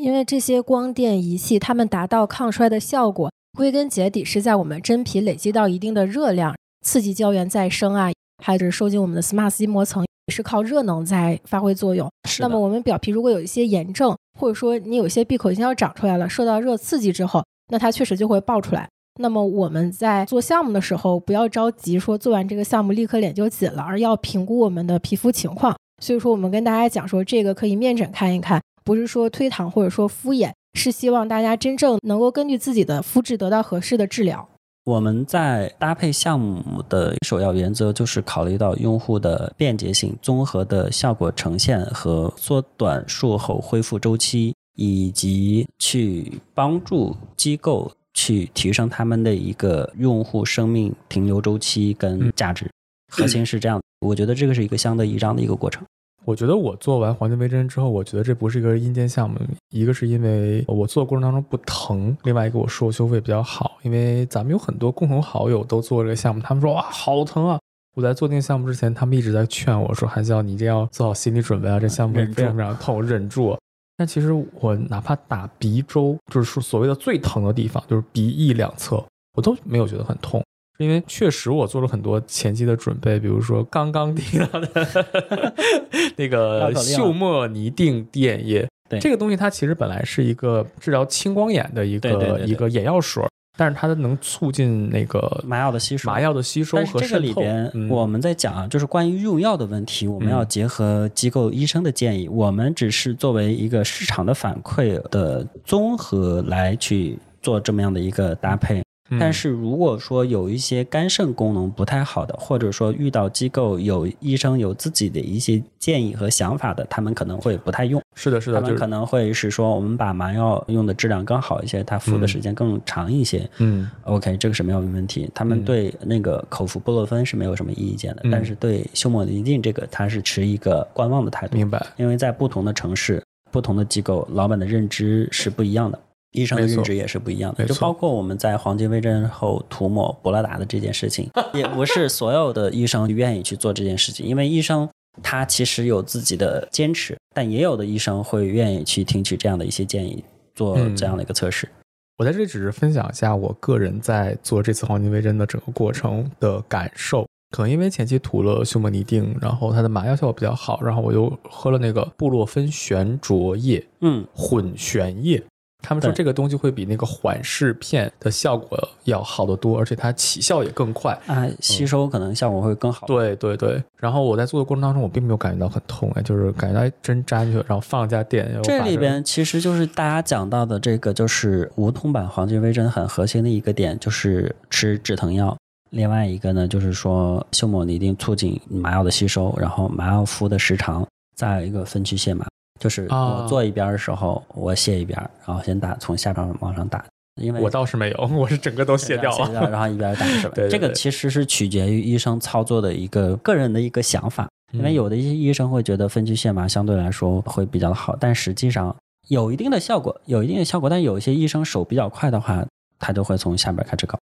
[0.03, 6.53] 因为这些光电仪器，它们达到抗衰的效果，归根结底是在我们真皮累积到一定的热量，
[6.85, 8.11] 刺激胶原再生啊，
[8.43, 12.11] 还有就是收紧我们的 SMART 筋膜层，是靠热能在发挥作用。
[12.27, 18.85] 是那么我们表皮如果有一些炎症，或者说你有一些闭口型要长出来了，受到热刺激之后，那它确实就会爆出来。
[19.21, 25.73] 那么我们在做项目的时候，不要着急说做完这个项目立刻脸就紧了，而要评估我们的皮肤情况。
[26.01, 34.49] 所以说，我们跟大家讲说，这个可以面诊看一看，不是说推搪或者说敷衍，是希望大家真正能够根据自己的肤质得到合适的治疗。
[34.85, 52.69] 我们在搭配项目的首要原则就是考虑到用户的便捷性、综合的效果呈现和缩短术后恢复周期，以及去帮助机构去提升他们的一个用户生命停留周期跟价值。
[53.09, 55.81] 核心是这样，我觉得这个是一个相得益彰的一个过程。
[56.25, 59.37] 我觉得我做完黄金微针之后，我觉得这不是一个阴间项目，
[59.69, 63.77] 一个是因为我做的过程当中不疼，另外一个我术后修复也比较好。
[63.83, 67.59] 因为咱们有很多共同好友都做这个项目，他们说哇好疼啊！
[67.95, 73.55] 我在做那个项目之前，他们一直在劝我说：“韩笑，你一定要做好心理准备啊，这项目非常非常痛，忍住。”
[73.95, 79.03] 但其实我哪怕打鼻周，就是说所谓的最疼的地方，就是鼻翼两侧，
[79.35, 80.43] 我都没有觉得很痛。
[80.77, 85.53] 因为确实我做了很多前期的准备，比如说刚刚提到的
[86.17, 93.23] 那个绕口令啊嗅墨尼定电液，对这个东西它其实本来是一个治疗青光眼的一个一个眼药水，
[93.55, 97.19] 但是它能促进那个麻药的吸收，麻药的吸收这个。
[97.19, 108.81] 里边，嗯我们在讲啊，就是关于用药的问题，我们嗯要结合机构医生的建议，我们只是作为一个市场的反馈的综合来去做这么样的一个搭配。
[109.15, 118.01] 嗯但是如果说有一些肝肾功能不太好的，或者说遇到机构有医生有自己的一些建议和想法的，他们可能会不太用。
[118.15, 123.49] 是的，是的，他们可能会是说，我们把麻药用的质量更好一些，它服的嗯时间更长一些。
[123.57, 125.29] 嗯 OK，这个是没有问题。
[125.33, 131.85] 他们嗯对那个口服布洛芬是没有什么意见的，嗯但是对休莫尼定这个，他是持一个观望的态度，明白。
[131.97, 135.99] 因为在不同的城市、不同的机构，老板的认知是不一样的。
[136.33, 144.89] 医生的认知也是不一样的，就包括我们在黄金微针后涂抹博乐达的这件事情， 也不是所有的医生愿意去做这件事情，因为医生
[145.21, 151.69] 他其实有自己的坚持，但也有的医生会愿意去听取这样的一些建议，做嗯这样的一个测试。
[152.17, 157.25] 我在这里只是分享一下我个人在做这次黄金微针的整个过程的感受。
[157.55, 165.43] 可能因为前期涂了休莫尼定，然后它的麻药效果比较好，然后我又喝了那个布洛芬悬浊液、嗯，混悬液。
[165.83, 171.11] 他们说这个东西会比那个缓释片的效果要好得多，而且它起效也更快。
[171.27, 173.05] 啊，吸收可能效果会更好。
[173.05, 178.49] 对对对，然后我在做的过程当中，我并没有感觉到很痛，哎，就是感觉针扎进去，然后放一下电。
[178.63, 185.55] 这里边其实就是大家讲到的这个，就是无痛版黄金微针很核心的一个点，就是吃止疼药。
[185.89, 192.47] 另外一个呢，就是说休莫尼定促进麻药的吸收，然后麻药敷的时长，再有一个分区卸麻，
[192.79, 197.03] 就是啊我做一边的时候，我卸一边，然后先打从下边往上打，
[197.41, 199.69] 因为我倒是没有，我是整个都卸掉卸了。
[199.71, 200.53] 然后一边打是吧？
[200.55, 208.95] 对对对这个其实是取决于医生操作的一个个人的一个想法，因为嗯有的一些医生会觉得分区卸麻相对来说会比较好，但实际上
[209.29, 212.65] 有一定的效果，有一定的效果，但有一些医生手比较快的话，
[212.99, 214.19] 他就会从下边开始搞，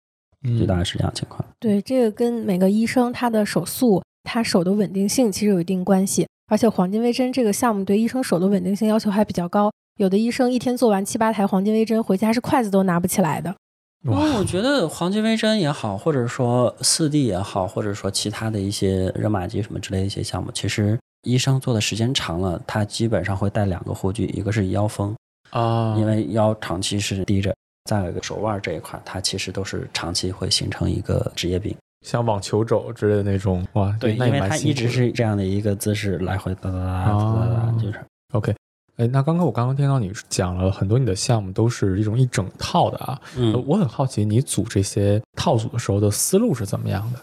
[0.58, 1.42] 就大概是这样情况。
[1.58, 6.26] 对，这个跟每个医生他的手速、他手的稳定性其实有一定关系。
[6.50, 13.54] 而且黄金微针这个项目对医生手的稳定性要求还比较高，有的医生一天做完七八台黄金微针，回家是筷子都拿不起来的。
[14.02, 25.14] 因为我觉得黄金微针也好，或者说四 D 也好，或者说其他的一些热玛吉什么之类的一些项目，其实医生做的时间长了，他基本上会带两个护具，一个是腰封，
[25.50, 31.76] 啊，因为腰长期是低着，再有一个手腕这一块，它其实都是长期会形成一个职业病。
[32.06, 38.00] 像网球肘之类的那种，哇，对，那因为它一直是这样的一个姿势来回哒哒哒哒哒哒，就是
[38.32, 38.54] OK。
[38.96, 47.20] 哎，那刚刚我刚刚听到你讲了很多你的项目都是一种一整套的啊，呃嗯，我很好奇你组这些套组的时候的思路是怎么样的？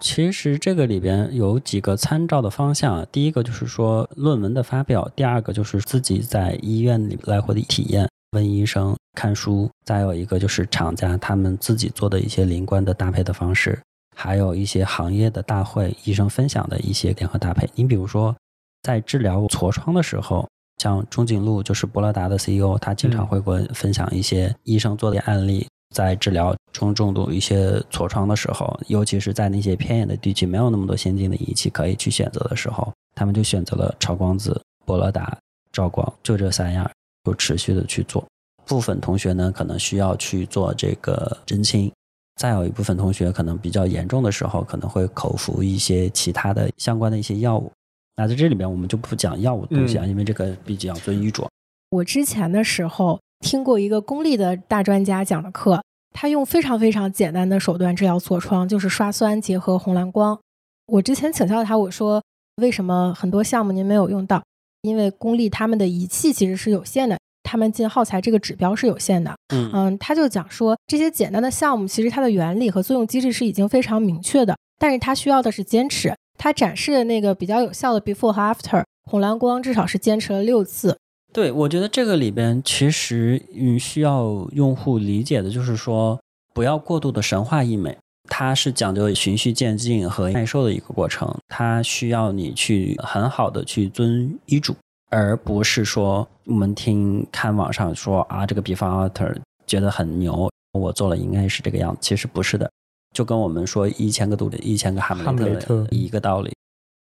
[0.00, 13.78] 其实这个里边有几个参照的方向，第一个就是说论文的发表，第二个就是自己在医院里来回的体验，问医生、看书，再有一个就是厂家他们自己做的一些连贯的搭配的方式，
[14.22, 17.66] 还有一些行业的大会，医生分享的一些联合搭配。
[17.74, 18.36] 你比如说，
[18.82, 35.34] 在治疗痤疮的时候，像钟景路就是博乐达的 CEO，他经常嗯会给我分享一些医生做的案例，在治疗中重度一些痤疮的时候，尤其是在那些偏远的地区没有那么多先进的仪器可以去选择的时候，他们就选择了超光子、博乐达、
[35.72, 36.90] 照光，就这三样，
[37.24, 38.22] 就持续的去做。
[38.66, 41.90] 部分同学呢，可能需要去做这个针清，
[42.36, 47.70] 再有一部分同学可能比较严重的时候，可能会口服一些其他的相关的一些药物。
[48.16, 51.46] 那在这里面我们就不讲药物的东西啊，因为这个毕竟要遵医嘱。
[51.90, 60.38] 我之前的时候听过一个公立的大专家讲的课，他用非常非常简单的手段治疗痤疮，就是刷酸结合红蓝光。
[60.86, 62.22] 我之前请教他，我说
[62.56, 64.42] 为什么很多项目您没有用到？
[64.82, 69.34] 因为公立他们的仪器其实是有限的，他们进耗材这个指标是有限的。
[69.54, 76.14] 嗯嗯，他就讲说这些简单的项目，其实它的原理和作用机制是已经非常明确的，但是它需要的是坚持。
[76.38, 80.96] 他展示的那个比较有效的 before 和 after 红蓝光，至少是坚持了六次。
[81.34, 86.18] 对，我觉得这个里边其实嗯需要用户理解的就是说，
[86.54, 87.94] 不要过度的神话医美，
[88.30, 94.74] 它是讲究循序渐进和耐受的一个过程，它需要你去很好的去遵医嘱，
[95.10, 102.70] 而不是说我们听看网上说啊这个 before after 觉得很牛，我做了应该是这个样子，其实不是的，
[103.14, 106.52] 就跟我们说一千个杜一千个哈姆哈姆雷雷特特一个道理。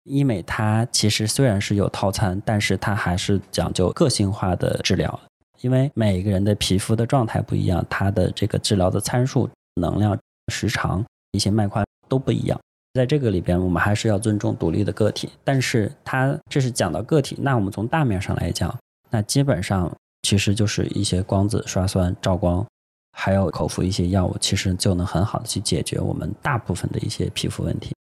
[0.04, 5.20] 医美它其实虽然是有套餐，但是它还是讲究个性化的治疗，
[5.62, 9.50] 因为每个人的皮肤的状态不一样，它的这个治疗的参数、
[9.82, 10.16] 能量、
[10.54, 12.60] 时长、一些脉宽都不一样。
[12.96, 18.74] 在这个里边，我们还是要尊重独立的个体，但是它这是讲到个体，那我们从大面上来讲，
[19.10, 22.66] 那基本上其实就是一些光子刷酸、照光，
[23.12, 27.94] 还有口服一些药物，其实就能很好的去解决我们大部分的一些皮肤问题。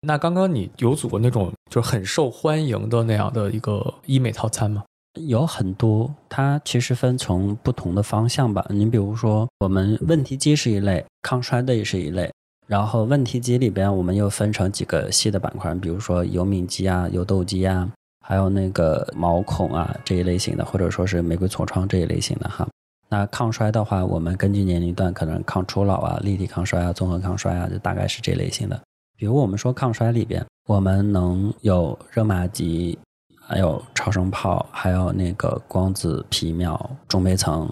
[0.00, 4.82] 那刚刚你有组过那种就是很受欢迎的那样的一个医美套餐吗？
[5.20, 8.64] 有很多，它其实分从不同的方向吧。
[8.70, 12.32] 你比如说，我们问题肌是一类，抗衰的也是一类。
[12.68, 22.68] 然后问题肌里边，我们又分成几个细的板块，比如说油敏肌啊、油痘肌啊，还有那个毛孔啊这一类型的，或者说是玫瑰痤疮这一类型的哈。
[23.08, 28.78] 那抗衰的话，我们根据年龄段，可能抗初老啊、立体抗衰啊、综合抗衰啊，就大概是这类型的。
[29.16, 32.98] 比如我们说抗衰里边，我们能有热玛吉，
[33.46, 37.66] 还有超声炮，还有那个光子皮秒、中胚层。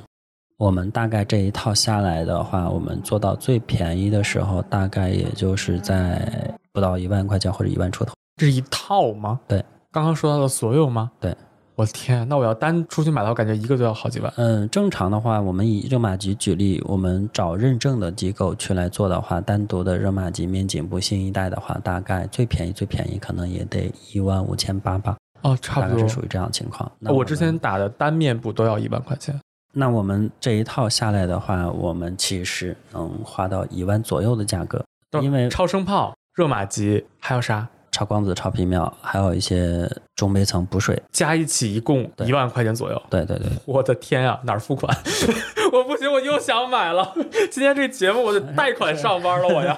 [0.59, 6.27] 我们大概这一套下来的话，我们做到最便宜的时候，大概也就是在
[6.73, 8.15] 不到一万块钱或者一万出头。
[8.37, 9.39] 这是一套吗？
[9.47, 11.11] 对，刚刚说到的所有吗？
[11.21, 11.37] 对，
[11.75, 14.33] 我的天，那我要单出去买的话，感觉一个就要好几万。
[14.39, 26.15] 嗯，正常的话，我们以热玛吉举例，我们找认证的机构去来做的话，单独的热玛吉面颈部新一代的话，大概最便宜最便宜可能也得一万五千八吧，哦，差不多大概是。
[26.15, 26.91] 属于这样的情况。
[27.01, 29.39] 我之前打的单面部都要一万块钱。
[29.79, 34.83] 那我们这一套下来的话，我们其实能花到一万左右的价格，
[35.21, 41.03] 因为超声炮、热玛吉还有啥超光子、超皮秒，还有一些中杯层补水。
[41.13, 43.03] 加一起一共对一万块钱左右。
[43.11, 44.97] 对对对，我的天啊，哪儿付款？
[45.75, 47.15] 我不行，我又想买了。
[47.53, 49.77] 今天这节目我得贷款上班了，我要。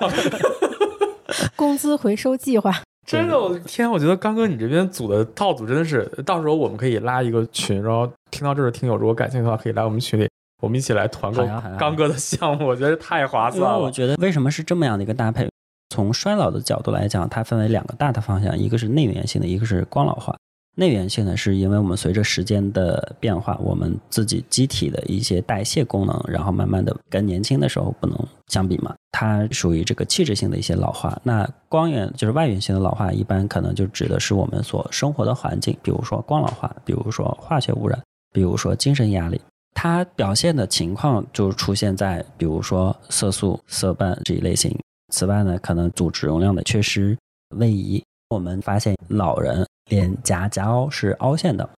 [1.56, 3.90] 工资回收计划，真的，我的天！
[3.90, 10.28] 我觉得刚哥你这边组的套组真的是，到时候我们可以拉一个群，然后听到这儿的听友如果感兴趣的话，可以来我们群里，
[10.62, 11.42] 我们一起来团购
[11.78, 13.78] 刚哥的项目，我觉得太划因为算了。
[13.78, 15.48] 我觉得为什么是这么样的一个搭配？
[15.88, 20.36] 从衰老的角度来讲，它分为两个大的方向，一个是内源性的，一个是光老化。
[20.78, 28.16] 内源性呢是因为我们随着时间的变化，我们自己机体的一些代谢功能，然后慢慢的跟年轻的时候不能
[28.46, 31.20] 相比嘛，它属于这个气质性的一些老化。
[31.24, 38.00] 那光源就是外源性的老化，一般可能就指的是我们所生活的环境，比如说光老化，比如说化学污染，
[38.32, 39.40] 比如说精神压力。
[39.74, 44.76] 它表现的情况就出现在比如说色素、色斑这一类型。
[45.12, 47.18] 此外呢，可能组织容量的缺失、
[47.56, 48.00] 位移。
[48.30, 51.68] 我们发现老人脸颊颊凹是凹陷的，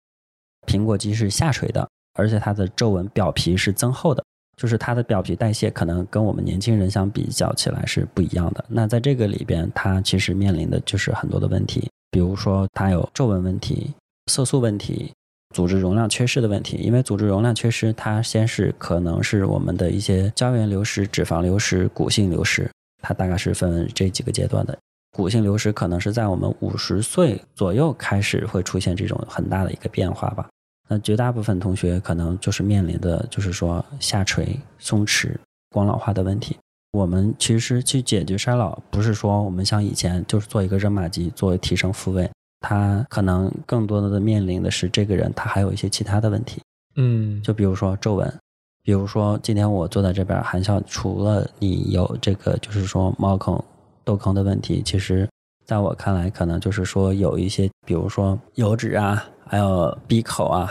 [0.66, 4.22] 苹果肌是下垂的，而且它的皱纹表皮是增厚的。
[4.56, 8.62] 就是它的表皮代谢可能跟我们年轻人相比较起来是不一样的。
[8.68, 13.90] 那在这个里边，它其实面临的就是很多的问题，比如说它有皱纹问题、
[14.26, 15.14] 色素问题、
[15.54, 16.76] 组织容量缺失的问题。
[16.76, 24.78] 因为组织容量缺失，它先是可能是我们的一些胶原流失、脂肪流失、骨性流失，它大概是分为这几个阶段的。
[25.12, 30.48] 骨性流失可能是在我们五十岁左右开始会出现这种很大的一个变化吧。
[30.88, 35.36] 那绝大部分同学可能就是面临的就是说下垂、松弛、
[35.70, 36.56] 光老化的问题。
[36.92, 42.28] 我们其实去解决衰老，不是说我们像以前就是做一个热玛吉作为提升复位，
[42.60, 46.60] 它可能更多的面临的是这个人他还有一些其他的问题。
[46.96, 48.34] 嗯，就比如说皱纹，
[48.82, 53.64] 比如说今天我坐在这边，含笑，除了你有这个就是说毛孔、
[54.04, 55.28] 痘坑的问题，其实
[55.64, 59.24] 在我看来，可能就是说有一些，比如说油脂啊。
[59.50, 60.70] 还有闭口啊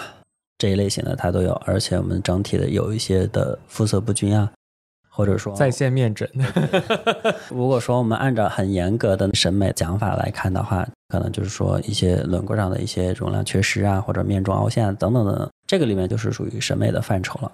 [0.57, 4.49] 这一类型的它都有，而且我们整体的有一些的肤色不均啊，
[5.09, 6.25] 或者说在线面诊。
[7.51, 17.51] 如果说我们按照很严格的审美讲法来看的话，可能就是说一些轮廓上的一些容量缺失啊，或者面中凹陷等等等等，这个里面就是属于审美的范畴了。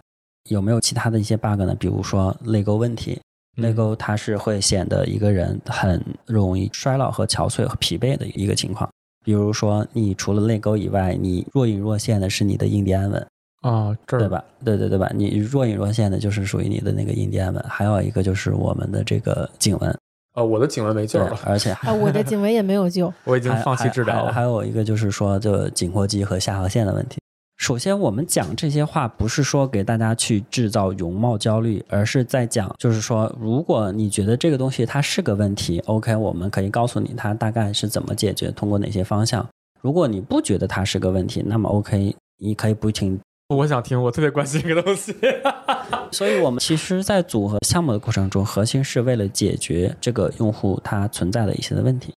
[0.51, 1.73] 有没有其他的一些 bug 呢？
[1.73, 3.19] 比如说泪沟问题，
[3.55, 8.89] 泪沟它是会显得一个人很容易衰老和憔悴和疲惫的一个情况。
[9.23, 13.27] 比如说，你除了泪沟以外，你若隐若现的是你的印第安纹
[13.61, 14.43] 啊，这儿对吧？
[14.63, 15.09] 对对对吧？
[15.15, 19.89] 你若隐若现的就是属于你的那个印第安纹，还有一个就是我们的这个颈纹
[20.33, 24.31] 啊，我的颈纹没救了，而且 啊，我的颈纹也没有救，我已经放弃治疗了。
[24.31, 27.17] 还有一个就是说，就颈阔肌和下颌线的问题。
[27.57, 39.47] 首先，我们讲这些话不是说给大家去制造容貌焦虑，而是在讲，就是说，如果你觉得这个东西它是个问题，OK，我们可以告诉你它大概是怎么解决，通过哪些方向。
[39.81, 43.19] 如果你不觉得它是个问题，那么 OK，你可以不听。
[43.49, 45.15] 我想听，我特别关心这个东西。
[46.11, 52.13] 所以，我们其实，在组合项目的过程中，核心是为了解决这个用户他存在的一些的问题。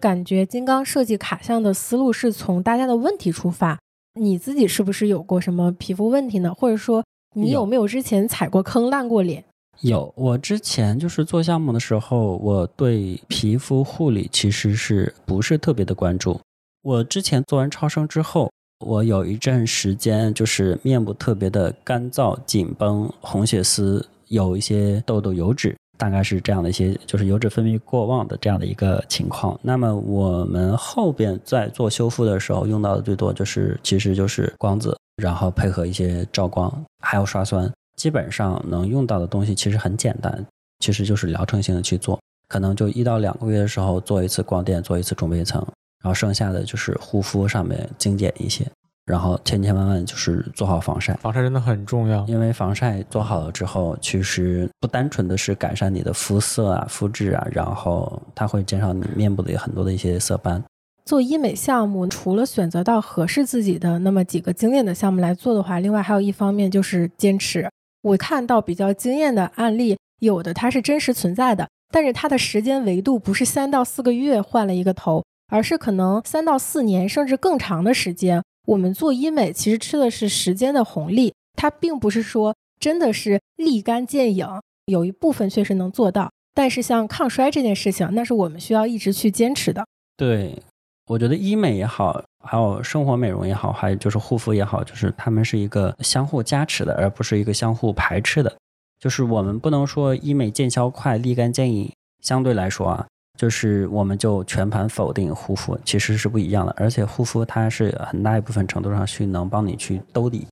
[0.00, 3.78] 感觉金刚设计卡项的思路是从大家的问题出发。
[4.20, 6.54] 你自己是不是有过什么皮肤问题呢？
[6.54, 7.04] 或者说
[7.34, 9.44] 你有没有之前踩过坑、烂过脸？
[9.80, 16.40] 有，我之前就是做项目的时候，我对皮肤护理其实是不是特别的关注。
[16.82, 18.48] 我之前做完超声之后，
[18.86, 25.76] 我有一阵时间就是面部特别的干燥、紧绷、红血丝，有一些痘痘、油脂。
[26.04, 29.58] 大概是这样的一些，就是油脂分泌过旺的这样的一个情况。
[29.62, 37.72] 那么我们后边在做修复的时候用到的最多就是，其实就是光子，然后配合一些照光，还有刷酸。
[37.96, 40.44] 基本上能用到的东西其实很简单，
[40.80, 45.58] 其实就是疗程性的去做，可能就一到两个月的时候做一次光电，做一次中杯层，
[46.02, 48.70] 然后剩下的就是护肤上面精简一些。
[49.06, 52.24] 然后千千万万就是做好防晒，防晒真的很重要。
[52.26, 60.62] 因为防晒做好了之后，其实不单纯的是改善你的肤色啊、肤质啊，然后它会减少你面部的很多的一些色斑。
[61.04, 67.68] 做医美项目，除了选择到合适自己的那么几个经验的项目来做的话，另外还有一方面就是坚持。
[68.00, 78.42] 我看到比较惊艳的案例，有的它是真实存在的，但是它的时间维度不是三到四个月换了一个头，而是可能三到四年甚至更长的时间。
[78.66, 84.46] 我们做医美其实吃的是时间的红利，它并不是说真的是立竿见影，
[84.86, 89.84] 有一部分确实能做到，但是像抗衰这件事情，那是我们需要一直去坚持的。
[90.16, 90.62] 对，
[91.06, 98.54] 我觉得医美也好，还有生活美容也好，还有就是护肤也好，就是他们是一个相互加持的，而不是一个相互排斥的。
[98.98, 101.92] 就是我们不能说医美见效快、立竿见影，
[102.22, 103.06] 相对来说啊。
[103.36, 106.74] 就是我们就全盘否定护肤，其实是不一样的。
[106.78, 110.46] 而且护肤它是很大一部分程度上去能帮你去兜底，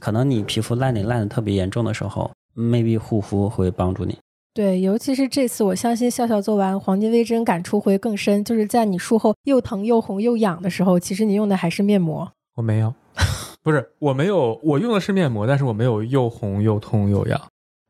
[0.00, 4.18] 可能你皮肤烂脸烂的特别严重的时候，maybe 护肤会帮助你。
[4.54, 8.44] 对，尤其是这次，我相信笑笑做完黄金微针感触会更深。
[8.44, 12.30] 就是在你术后又疼又红又痒的时候，其实你用的还是面膜。
[12.56, 12.94] 我没有，
[13.62, 17.40] 不是我没有，我用的是面膜，但是我没有又红又痛又痒。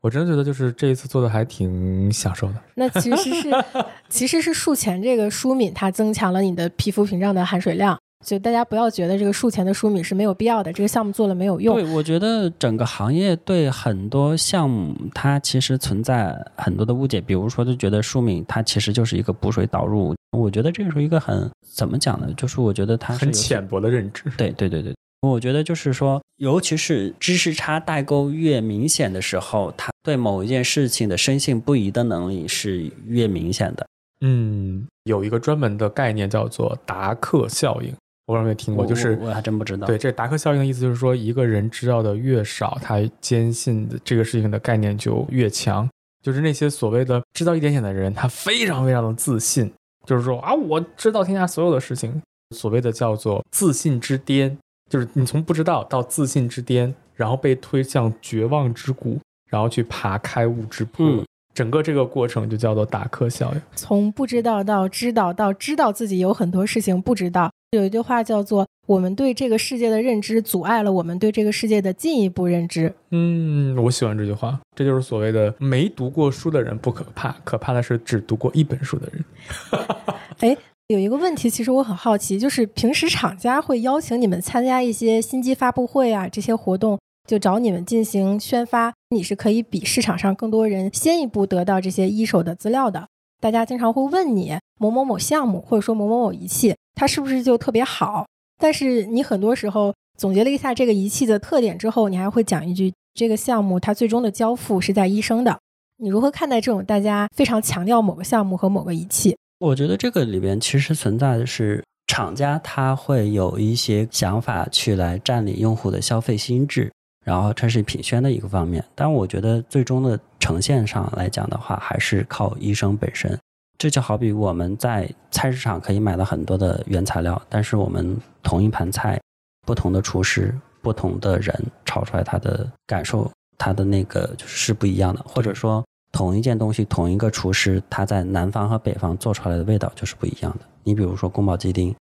[0.03, 2.55] 我真的觉得，就是这一次做的还挺享受的。
[2.75, 3.49] 那其实是，
[4.09, 7.97] 其实是术前这个舒敏，它增强了你的皮肤屏障的含水量。
[8.25, 11.75] 就大家不要觉得这个术前的舒敏是没有必要的，这个项目做了没有用。
[11.75, 17.19] 对，我觉得整个行业对很多项目，它其实存在很多的误解。
[17.19, 20.15] 比如说，就觉得舒敏它其实就是一个补水导入。
[20.37, 22.27] 我觉得这是一个很怎么讲呢？
[22.37, 24.29] 就是我觉得它很浅薄的认知。
[24.37, 24.93] 对对对对。
[25.29, 33.87] 我觉得就是说，尤其是知识差代沟越明显的时候，他对某一件事情的深信不疑的能力是越明显的。
[34.21, 37.93] 嗯，有一个专门的概念叫做达克效应。
[38.25, 39.85] 我不知道有没有听过，就是我我还真不知道。
[39.85, 45.87] 对，这达克效应的意思就是说，一个人知道的越少，他坚信的这个事情的概念就越强。
[46.21, 49.69] 就是那些所谓的知道一点点的人，他非常非常的自信，
[50.05, 52.21] 就是说啊，我知道天下所有的事情。
[52.55, 54.57] 所谓的叫做自信之巅，
[54.93, 59.19] 就是你从不知道到自信之巅，然后被推向绝望之谷，
[59.49, 61.03] 然后去爬开悟之坡。
[61.03, 61.25] 嗯
[61.55, 63.61] 整个这个过程就叫做达克效应。
[63.75, 67.51] 从不知道到知道，到知道自己有很多事情不知道。
[67.77, 79.23] 有一句话叫做“我们对这个世界的认知阻碍了我们对这个世界的进一步认知嗯，我喜欢这句话，这就是所谓的没读过书的人不可怕，可怕的是只读过一本书的人。
[80.41, 80.57] ”。哎，
[80.93, 93.07] 有一个问题，其实我很好奇，就是平时厂家会邀请你们参加一些新机发布会啊这些活动，就找你们进行宣发，你是可以比市场上更多人先一步得到这些一手的资料的。
[93.41, 98.27] 大家经常会问你某某某项目或者说某某某仪器，它是不是就特别好？
[98.61, 105.57] 但是你很多时候总结了一下这个仪器的特点之后，你还会讲一句，这个项目它最终的交付是在医生的。
[105.97, 109.35] 你如何看待这种大家非常强调某个项目和某个仪器？
[109.63, 116.91] 我觉得这个里边其实存在的是厂家他会有一些想法去来占领用户的消费心智，
[117.25, 118.83] 然后这是品宣的一个方面。
[118.93, 123.39] 但我觉得最终的呈现上来讲的话，还是靠医生本身。
[123.77, 129.17] 这就好比我们在菜市场可以买到很多的原材料，但是我们同一盘菜，
[129.65, 135.81] 不同的厨师、不同的人炒出来，它的感受、它的那个就是不一样的，或者说
[136.13, 140.59] 同一件东西，同一个厨师，他在南方和北方做出来的味道就是不一样的。
[140.83, 141.93] 你比如说宫保鸡丁，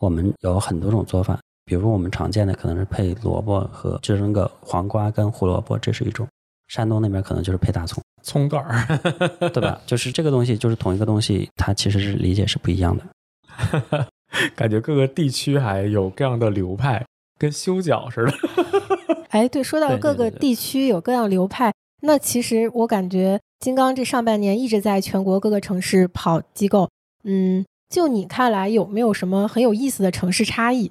[0.00, 6.26] 我们有很多种做法，比如我们常见的可能是配萝卜和就是那个黄瓜跟胡萝卜，这是一种；
[6.68, 8.98] 山东那边可能就是配大葱，葱段儿，
[9.50, 9.80] 对吧？
[9.86, 14.06] 就是这个东西，就是同一个东西，它其实是理解是不一样的。
[14.56, 17.04] 感觉各个地区还有各样的流派，
[17.38, 18.32] 跟修脚似的。
[19.30, 21.72] 哎，对，说到各个地区有各样流派，
[22.02, 26.88] 那其实我感觉金刚这上半年一直在全国各个城市跑机构，
[27.24, 30.90] 嗯，就你看来有没有什么很有意思的城市差异？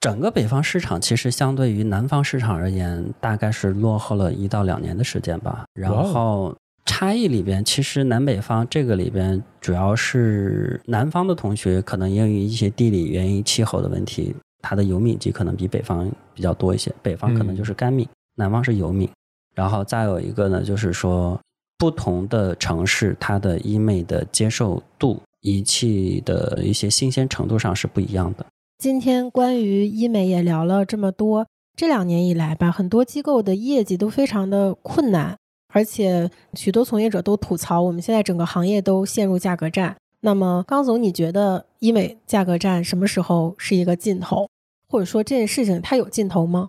[0.00, 5.64] 整个北方市场其实相对于南方市场而言，大概是落后了一到两年的时间吧。
[5.74, 6.54] 然后
[6.84, 16.94] 差异里边，其实南北方这个里边，主要是南方的同学可能因为一些地理原因、气候的问题，它的油敏级可能比北方比较多一些。
[17.02, 19.08] 北方可能就是干敏，南方是油敏。
[19.56, 21.36] 然后再有一个呢，就是说
[21.76, 28.46] 不同的城市，它的医美的接受度、仪器的一些新鲜程度上是不一样的。
[28.78, 35.36] 今天关于医美也聊了这么多，这两年以来吧，很多机构的业绩都非常的困难，
[35.72, 39.96] 而且许多从业者都吐槽，我们现在整个行业都陷入价格战。
[40.20, 44.48] 那么，刚总，你觉得医美价格战什么时候是一个尽头？
[44.88, 46.68] 或者说这件事情它有尽头吗？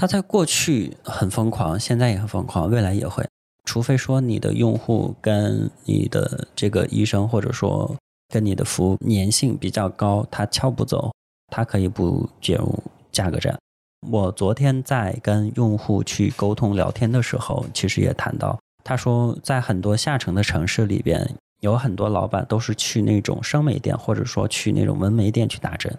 [0.00, 3.26] 它在过去很疯狂，现在也很疯狂，未来也会。
[3.64, 7.96] 除非说你的用户跟你的这个医生，或者说
[8.28, 11.12] 跟你的服务粘性比较高，他撬不走，
[11.48, 12.80] 他可以不介入
[13.10, 13.58] 价格战。
[14.08, 21.28] 我昨天在跟用户去沟通聊天的时候，其实也谈到，他说在很多下沉的城市里边，
[21.58, 25.92] 有很多老板都是去那种生美店，或者说去那种纹眉店去打针。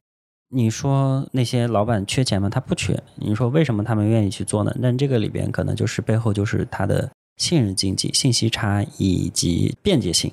[0.52, 2.50] 你说那些老板缺钱吗？
[2.50, 3.02] 他不缺。
[3.16, 4.76] 你说为什么他们愿意去做呢？
[4.80, 10.32] 那这个里边可能就是背后就是他的信任经济、信息差以及便捷性，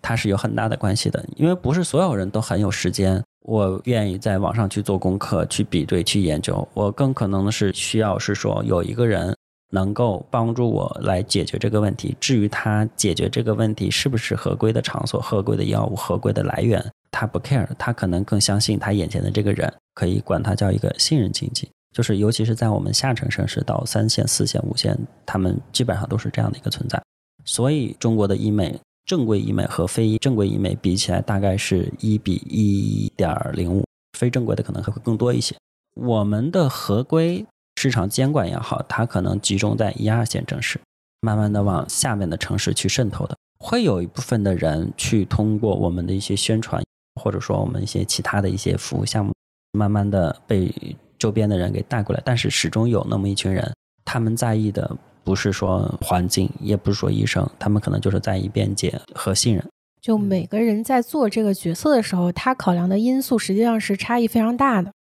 [0.00, 1.24] 它是有很大的关系的。
[1.36, 6.66] 因为不是所有人都很有时间，我愿意在网上去做功课、去比对、去研究。
[6.72, 9.36] 我更可能的是需要是说有一个人
[9.70, 12.16] 能够帮助我来解决这个问题。
[12.20, 21.68] 至于他解决这个问题是不是合规的场所、合规的药物、合规的来源，他不 care，他可能更相信他眼前的这个人，可以管他叫一个信任经济。
[21.92, 24.94] 就是尤其是在我们下沉城市到三线、四线、五线，
[25.24, 27.02] 他们基本上都是这样的一个存在。
[27.44, 33.82] 所以中国的医美，正规医美和非正规医美比起来，大概是一比一点零五，
[34.18, 35.56] 非正规的可能还会更多一些。
[35.94, 37.46] 我们的合规
[37.76, 40.80] 市场监管也好，它可能集中在一二线城市，
[41.20, 43.36] 慢慢的往下面的城市去渗透的。
[43.58, 46.82] 会有一部分的人去通过我们的一些宣传，
[47.20, 49.32] 或者说我们一些其他的一些服务项目，
[49.72, 50.70] 慢慢的被
[51.18, 52.22] 周边的人给带过来。
[52.24, 53.74] 但是始终有那么一群人，
[54.04, 59.66] 他们在意的不是说环境，也不是说医生，他们可能就是在意便捷和信任。
[60.00, 64.92] 就每个人在做这个角色的时候，他考量的因素实际上是差异非常大的。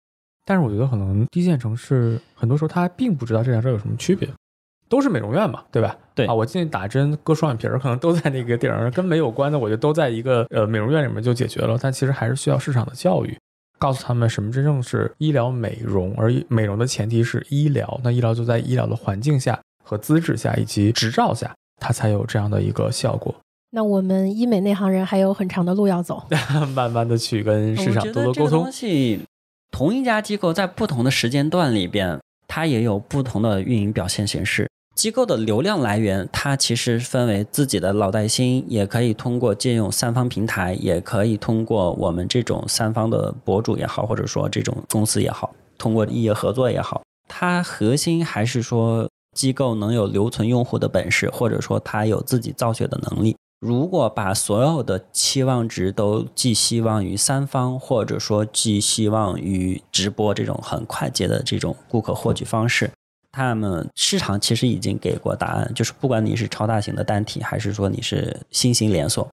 [0.46, 4.30] 但是我觉得可能一线城市很多时候他并不知道这两者有什么区别，
[4.88, 5.98] 都是美容院嘛，对吧？
[6.14, 11.78] 对啊，我进去打针、割双眼皮儿，可能都在那个地儿，跟美有关的，我觉得都在一个呃美容院里面就解决了。
[11.82, 13.36] 但其实还是需要市场的教育。
[13.78, 18.00] 告诉他们什么真正是医疗美容，而美容的前提是医疗。
[18.06, 23.36] 那医疗就在医疗的环境下和资质下以及执照下，它才有这样的一个效果。
[23.72, 26.24] 那我们医美内行人还有很长的路要走，
[26.74, 28.64] 慢慢的去跟市场多多沟通。
[28.64, 29.20] 东西，
[29.78, 32.18] 同一家机构在不同的时间段里边，
[32.48, 34.70] 它也有不同的运营表现形式。
[34.96, 53.36] 机构的流量来源，它其实分为自己的老带新，也可以通过借用三方平台，也可以通过我们这种三方的博主也好，或者说这种公司也好，通过异业合作也好，它核心还是说机构能有留存用户的本事，或者说它有自己造血的能力。
[53.60, 62.92] 如果把所有的期望值都寄希望于三方，或者说寄希望于直播这种很快捷的这种顾客获取方式。
[63.32, 69.28] 他们市场其实已经给过答案，就是不管你是超大型的单体，还是说你是新型连锁，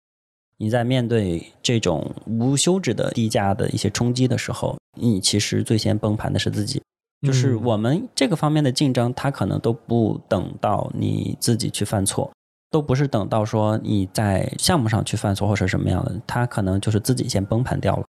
[0.56, 6.82] 你在面对这种无休止的低价的一些冲击的时候，你其实最先崩盘的是自己。
[7.24, 12.28] 就是我们这个方面的竞争，它可能都不等到你自己去犯错，
[12.72, 18.04] 都不是等到说你在项目上去犯错或者什么样的，它可能就是自己先崩盘掉了。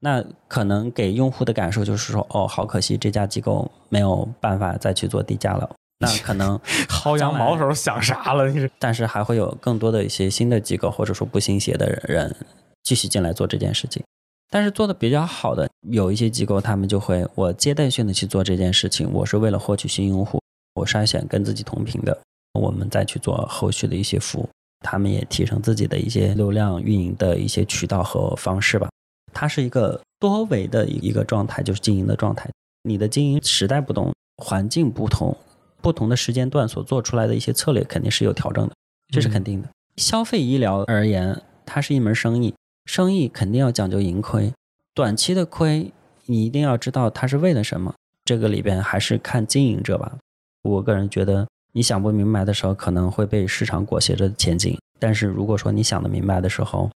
[0.00, 5.70] 那可能给用户的感受就是说，哦，好可惜，这家机构没有办法再去做低价了。
[5.98, 6.58] 那可能
[6.88, 8.44] 薅羊毛时候想啥了？
[8.78, 12.34] 但是还会有更多的一些新的机构，或者说不信邪的人
[12.82, 14.02] 继续进来做这件事情。
[14.50, 20.40] 但是做的比较好的有一些机构，他们就会我阶段性的去做这件事情，我是为了获取新用户，
[20.74, 22.18] 我筛选跟自己同频的，
[22.54, 24.48] 我们再去做后续的一些服务。
[24.80, 28.88] 他们也提升自己的一些流量运营的一些渠道和方式吧。
[29.32, 32.50] 它是一个多维的一个状态，就是经营的状态。
[32.82, 35.36] 你的经营时代不同，环境不同，
[35.82, 38.74] 不同的时间段所做出来的一些策略肯定是有调整的，
[39.12, 39.68] 这是肯定的。
[39.96, 42.54] 消费医疗而言，它是一门生意，
[42.86, 44.50] 生意肯定要讲究盈亏。
[44.94, 45.92] 短期的亏，
[46.24, 47.94] 你一定要知道它是为了什么。
[48.24, 50.16] 这个里边还是看经营者吧。
[50.62, 54.76] 我个人觉得，你想不明白的时候，可能会被市场裹挟着前进。
[54.98, 56.90] 但是如果说你想得明白的时候，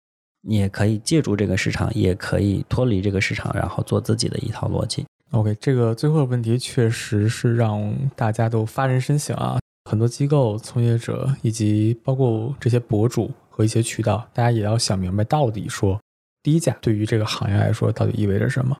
[0.43, 5.05] 你也可以借助这个市场，也可以脱离这个市场，然后做自己的一套逻辑。
[5.33, 9.59] OK，这个最后的问题确实是让大家都发人深省啊！
[9.91, 16.01] 很多机构从业者以及包括这些博主和一些渠道，大家也要想明白，到底说
[16.43, 18.77] 低价对于这个行业来说到底意味着什么？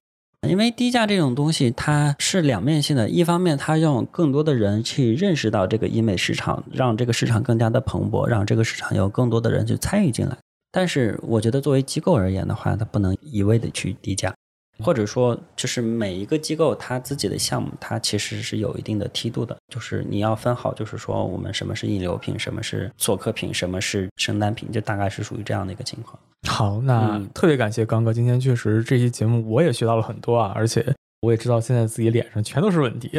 [0.49, 10.37] 因为低价这种东西它是两面性的，一方面它让更多的人去认识到这个医美市场，让这个市场更加的蓬勃，让这个市场有更多的人去参与进来。
[10.73, 14.35] 但是我觉得，作为机构而言的话，它不能一味的去低价，
[14.83, 26.19] 或者说，就是每一个机构它自己的项目，它其实是有一定的梯度的，就是你要分好，就是说我们什么是引流品，什么是做客品，什么是生单品，就大概是属于这样的一个情况。
[26.49, 30.85] 好，那特别感谢刚哥，今天确实这期节目我也学到了很多啊，而且
[31.21, 33.11] 我也知道现在自己脸上全都是问题。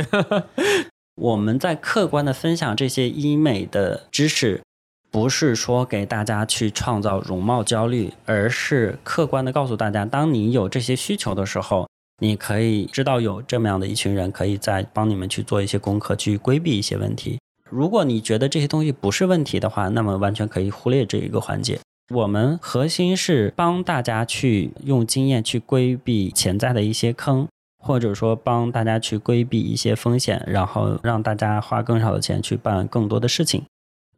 [1.22, 4.62] 我们在客观的分享这些医美的知识。
[5.12, 11.86] 不是说给大家去创造容貌焦虑，而是客观的告诉大家，当你有这些需求的时候，
[12.20, 17.38] 你可以知道有这么样的一群人，可以在帮你们去做一些功课，去规避一些问题。
[17.70, 21.80] 如果你觉得这些东西不是问题的话，那么完全可以忽略这一个环节。
[22.14, 27.47] 我们核心是帮大家去用经验去规避潜在的一些坑，
[27.84, 33.64] 或者说帮大家去规避一些风险，然后让大家花更少的钱去办更多的事情。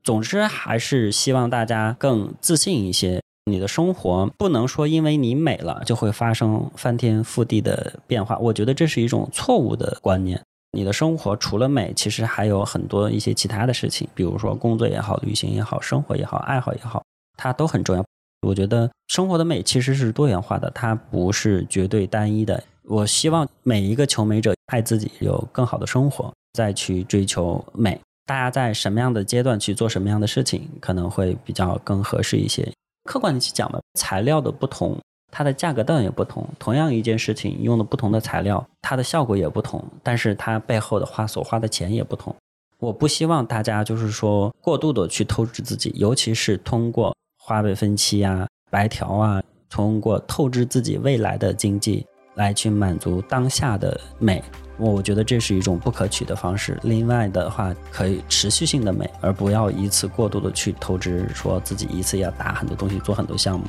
[0.04, 3.22] 总之，还是希望大家更自信一些。
[3.46, 10.42] 你的生活不能说因为你美了就会发生翻天覆地的变化，我觉得这是一种错误的观念。
[10.72, 17.04] 你的生活除了美，其实还有很多一些其他的事情，比如说工作也好、旅行也好、生活也好、爱好也好，
[17.38, 18.04] 它都很重要。
[18.48, 22.62] 我觉得生活的美其实是多元化的，它不是绝对单一的。
[22.84, 28.00] 我希望每一个求美者爱自己，有更好的生活，再去追求美。
[28.26, 32.72] 大家在什么样的阶段去做什么样的事情，可能会比较更合适一些。
[33.04, 34.98] 客观的去讲吧，材料的不同，
[35.30, 36.48] 它的价格段也不同。
[36.58, 42.34] 同样一件事情，用的不同的材料，它的效果也不同，但是它背后的花所花的钱也不同。
[42.80, 52.06] 我不希望大家就是说过度的去透支自己，尤其是通过花呗分期啊、白条啊，通过透支自己未来的经济
[52.36, 54.44] 来去满足当下的美。
[54.78, 56.80] 我觉得这是一种不可取的方式。
[56.82, 63.68] 另外的话，可以持续性的美，而不要一次过度的去透支，说自己一次要打很多东西，做很多项目，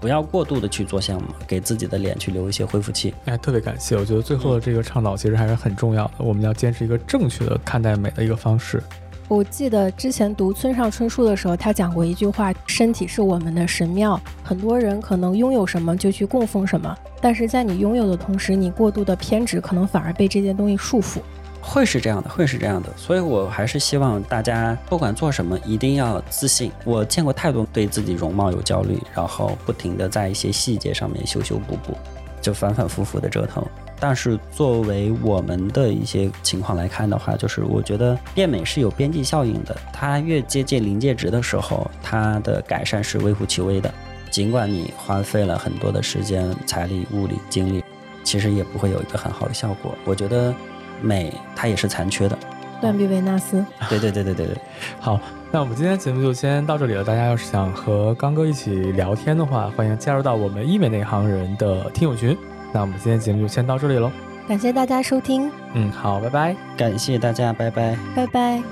[0.00, 3.12] 不要过度的去做项目，给自己的脸去留一些恢复期。
[3.24, 6.12] 哎，特别感谢，我觉得最后的这个倡导其实还是很重要的。
[6.18, 8.80] 我们要坚持一个正确的看待美的一个方式。
[9.28, 21.18] 我记得之前读村上春树的时候，他讲过一句话：“身体是我们的神庙。”很多人可能拥有什么就去供奉什么，但是在你拥有的同时，你过度的偏执，可能反而被这件东西束缚。
[21.60, 22.88] 会是这样的，会是这样的。
[22.96, 26.70] 所以我还是希望大家不管做什么，一定要自信。
[26.84, 31.96] 我见过太多对自己容貌有焦虑，然后不停的在一些细节上面修修补补，
[32.40, 33.60] 就反反复复的折腾。
[33.98, 43.92] 但是作为我们的一些情况来看的话，就是我觉得变美是有边际效应的，它越接近临界值的时候，它的改善是微乎其微的。
[44.30, 47.82] 尽管你花费了很多的时间、财力、物力、精力，
[48.22, 49.94] 其实也不会有一个很好的效果。
[50.04, 50.54] 我觉得
[51.00, 52.36] 美它也是残缺的。
[52.78, 53.64] 断臂维纳斯。
[53.88, 54.56] 对对对对对对。
[55.00, 55.18] 好，
[55.50, 57.02] 那我们今天节目就先到这里了。
[57.02, 62.36] 大家要是想和刚哥一起聊天的话，欢迎加入到我们医美内行人的听友群。
[62.76, 64.12] 那我们今天节目就先到这里喽，
[64.46, 65.50] 感谢大家收听。
[65.72, 68.62] 嗯，好，拜拜，感谢大家，拜拜，拜拜。